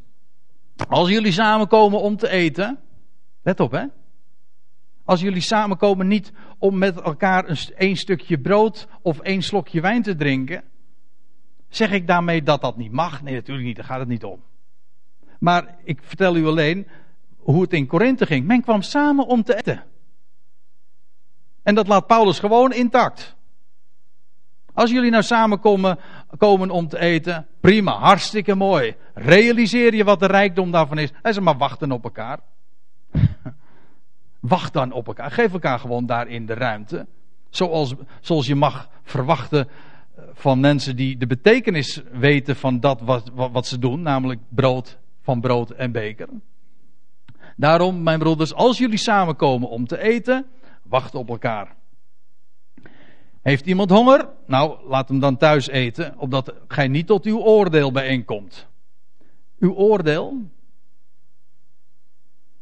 [0.89, 2.79] als jullie samenkomen om te eten,
[3.43, 3.85] let op hè,
[5.05, 10.03] als jullie samenkomen niet om met elkaar een, een stukje brood of één slokje wijn
[10.03, 10.65] te drinken,
[11.69, 13.23] zeg ik daarmee dat dat niet mag?
[13.23, 14.43] Nee, natuurlijk niet, daar gaat het niet om.
[15.39, 16.87] Maar ik vertel u alleen,
[17.53, 18.47] hoe het in Korinthe ging.
[18.47, 19.85] Men kwam samen om te eten.
[21.63, 23.37] En dat laat Paulus gewoon intact.
[24.75, 25.99] Als jullie nou samenkomen
[26.37, 28.97] komen om te eten, prima, hartstikke mooi.
[29.15, 31.11] Realiseer je wat de rijkdom daarvan is.
[31.23, 32.39] Hij zegt maar wachten op elkaar.
[34.41, 35.31] Wacht dan op elkaar.
[35.31, 37.07] Geef elkaar gewoon daarin de ruimte.
[37.51, 43.31] Zoals, zoals je mag verwachten eh, van mensen die de betekenis weten van dat wat,
[43.35, 46.29] wat, wat ze doen, namelijk brood van brood en beker.
[47.59, 50.47] Daarom, mijn broeders, als jullie samenkomen om te eten,
[50.83, 51.75] wacht op elkaar.
[53.43, 54.29] Heeft iemand honger?
[54.47, 58.67] Nou, laat hem dan thuis eten, opdat gij niet tot uw oordeel bijeenkomt.
[59.59, 60.43] Uw oordeel?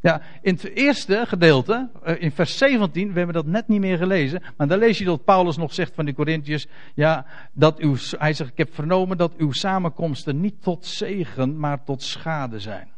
[0.00, 3.98] Ja, in het eerste gedeelte, eh, in vers 17, we hebben dat net niet meer
[3.98, 7.96] gelezen, maar daar lees je dat Paulus nog zegt van de Corinthiërs, ja, dat uw,
[8.10, 12.94] hij zegt, ik heb vernomen dat uw samenkomsten niet tot zegen, maar tot schade zijn.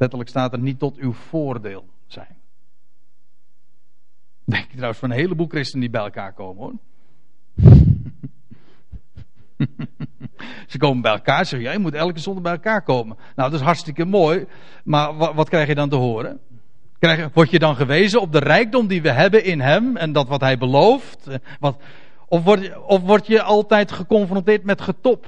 [0.00, 2.36] Letterlijk staat er niet tot uw voordeel zijn.
[4.44, 6.74] Denk je trouwens van een heleboel christenen die bij elkaar komen hoor.
[10.70, 13.16] Ze komen bij elkaar, zeggen jij moet elke zondag bij elkaar komen.
[13.36, 14.46] Nou, dat is hartstikke mooi,
[14.84, 16.40] maar wat, wat krijg je dan te horen?
[16.98, 20.28] Krijg, word je dan gewezen op de rijkdom die we hebben in Hem en dat
[20.28, 21.28] wat Hij belooft?
[21.58, 21.82] Wat,
[22.26, 25.26] of, word je, of word je altijd geconfronteerd met getop?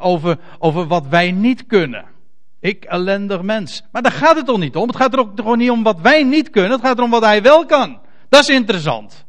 [0.00, 2.18] Over, over wat wij niet kunnen.
[2.60, 3.82] Ik ellendig mens.
[3.92, 4.86] Maar daar gaat het toch niet om?
[4.86, 6.70] Het gaat er ook gewoon niet om wat wij niet kunnen.
[6.70, 7.98] Het gaat erom wat hij wel kan.
[8.28, 9.24] Dat is interessant.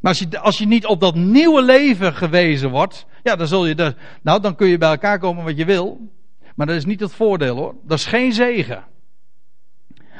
[0.00, 3.66] Maar als je, als je niet op dat nieuwe leven gewezen wordt, ja, dan zul
[3.66, 6.10] je de, nou, dan kun je bij elkaar komen wat je wil.
[6.54, 7.74] Maar dat is niet het voordeel hoor.
[7.82, 8.84] Dat is geen zegen.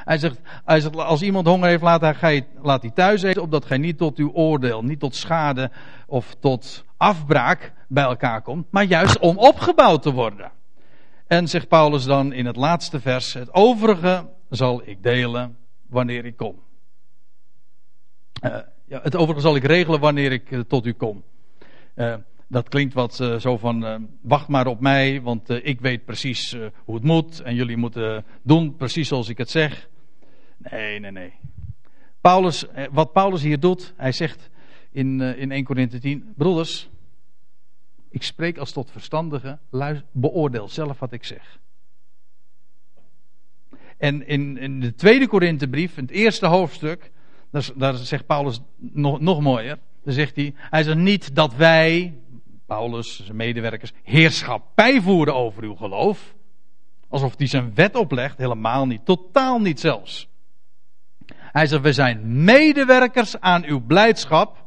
[0.05, 3.65] Hij zegt, hij zegt als iemand honger heeft, laat hij, laat hij thuis eten, opdat
[3.65, 5.71] gij niet tot uw oordeel, niet tot schade
[6.07, 10.51] of tot afbraak bij elkaar komt, maar juist om opgebouwd te worden.
[11.35, 15.57] En zegt Paulus dan in het laatste vers: Het overige zal ik delen
[15.89, 16.63] wanneer ik kom.
[18.43, 18.57] Uh,
[18.87, 21.25] ja, het overige zal ik regelen wanneer ik uh, tot u kom.
[21.97, 22.15] Uh,
[22.49, 27.05] dat klinkt wat zo van: wacht maar op mij, want ik weet precies hoe het
[27.05, 27.41] moet.
[27.41, 29.89] En jullie moeten doen precies zoals ik het zeg.
[30.57, 31.33] Nee, nee, nee.
[32.21, 34.51] Paulus, wat Paulus hier doet, hij zegt
[34.91, 36.89] in, in 1 Corinthië 10: Broeders,
[38.15, 39.59] ik spreek als tot verstandige,
[40.13, 41.59] beoordeel zelf wat ik zeg.
[43.97, 47.11] En in, in de tweede Korinthebrief, in het eerste hoofdstuk,
[47.51, 49.79] daar, daar zegt Paulus nog, nog mooier.
[50.05, 52.19] Dan zegt hij, hij zegt niet dat wij,
[52.67, 56.35] Paulus, zijn medewerkers, heerschappij voeren over uw geloof.
[57.09, 60.29] Alsof hij zijn wet oplegt, helemaal niet, totaal niet zelfs.
[61.27, 64.64] Hij zegt, we zijn medewerkers aan uw blijdschap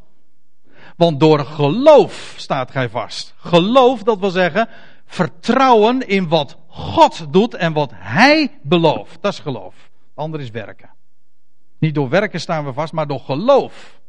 [0.97, 3.33] want door geloof staat gij vast.
[3.37, 4.69] Geloof, dat wil zeggen,
[5.05, 9.17] vertrouwen in wat God doet en wat Hij belooft.
[9.21, 9.89] Dat is geloof.
[10.15, 10.89] Ander is werken.
[11.79, 13.99] Niet door werken staan we vast, maar door geloof.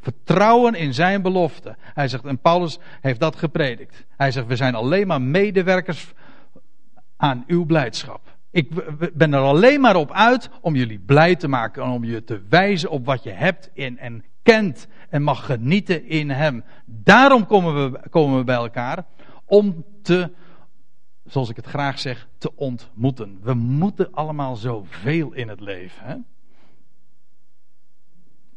[0.00, 1.76] Vertrouwen in zijn belofte.
[1.78, 4.04] Hij zegt, en Paulus heeft dat gepredikt.
[4.16, 6.12] Hij zegt, we zijn alleen maar medewerkers
[7.16, 8.33] aan uw blijdschap.
[8.54, 8.68] Ik
[9.14, 12.42] ben er alleen maar op uit om jullie blij te maken en om je te
[12.48, 16.64] wijzen op wat je hebt in en kent en mag genieten in Hem.
[16.86, 19.04] Daarom komen we, komen we bij elkaar
[19.44, 20.32] om te,
[21.24, 23.38] zoals ik het graag zeg, te ontmoeten.
[23.42, 26.06] We moeten allemaal zoveel in het leven.
[26.06, 26.16] Hè?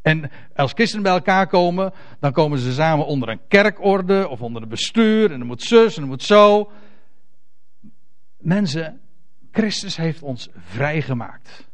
[0.02, 4.62] En als christenen bij elkaar komen, dan komen ze samen onder een kerkorde of onder
[4.62, 5.32] een bestuur.
[5.32, 6.72] En dan moet zus en dan moet zo.
[8.38, 9.02] Mensen,
[9.58, 11.68] Christus heeft ons vrijgemaakt.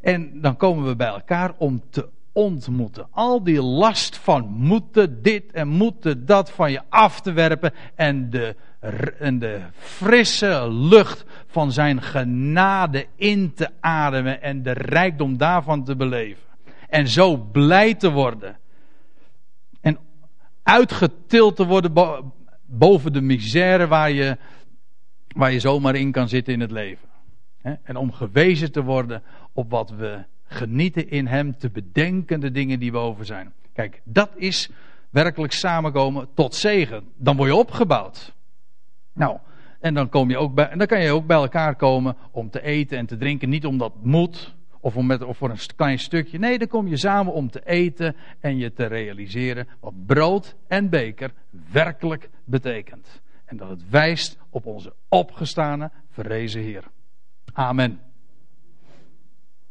[0.00, 3.06] En dan komen we bij elkaar om te ontmoeten.
[3.10, 7.72] Al die last van moeten dit en moeten dat van je af te werpen.
[7.94, 8.56] En de,
[9.18, 14.42] en de frisse lucht van zijn genade in te ademen.
[14.42, 16.44] En de rijkdom daarvan te beleven.
[16.88, 18.56] En zo blij te worden.
[19.80, 19.98] En
[20.62, 21.92] uitgetild te worden
[22.66, 24.36] boven de misère waar je,
[25.36, 27.08] waar je zomaar in kan zitten in het leven.
[27.82, 29.22] En om gewezen te worden
[29.52, 33.52] op wat we genieten in Hem, te bedenken de dingen die boven zijn.
[33.72, 34.70] Kijk, dat is
[35.10, 37.04] werkelijk samenkomen tot zegen.
[37.16, 38.34] Dan word je opgebouwd.
[39.12, 39.38] Nou,
[39.80, 42.50] en dan, kom je ook bij, en dan kan je ook bij elkaar komen om
[42.50, 43.48] te eten en te drinken.
[43.48, 46.38] Niet omdat moet, of, om met, of voor een klein stukje.
[46.38, 50.88] Nee, dan kom je samen om te eten en je te realiseren wat brood en
[50.88, 51.32] beker
[51.70, 53.22] werkelijk betekent.
[53.52, 56.84] En dat het wijst op onze opgestane, verrezen Heer.
[57.52, 58.00] Amen.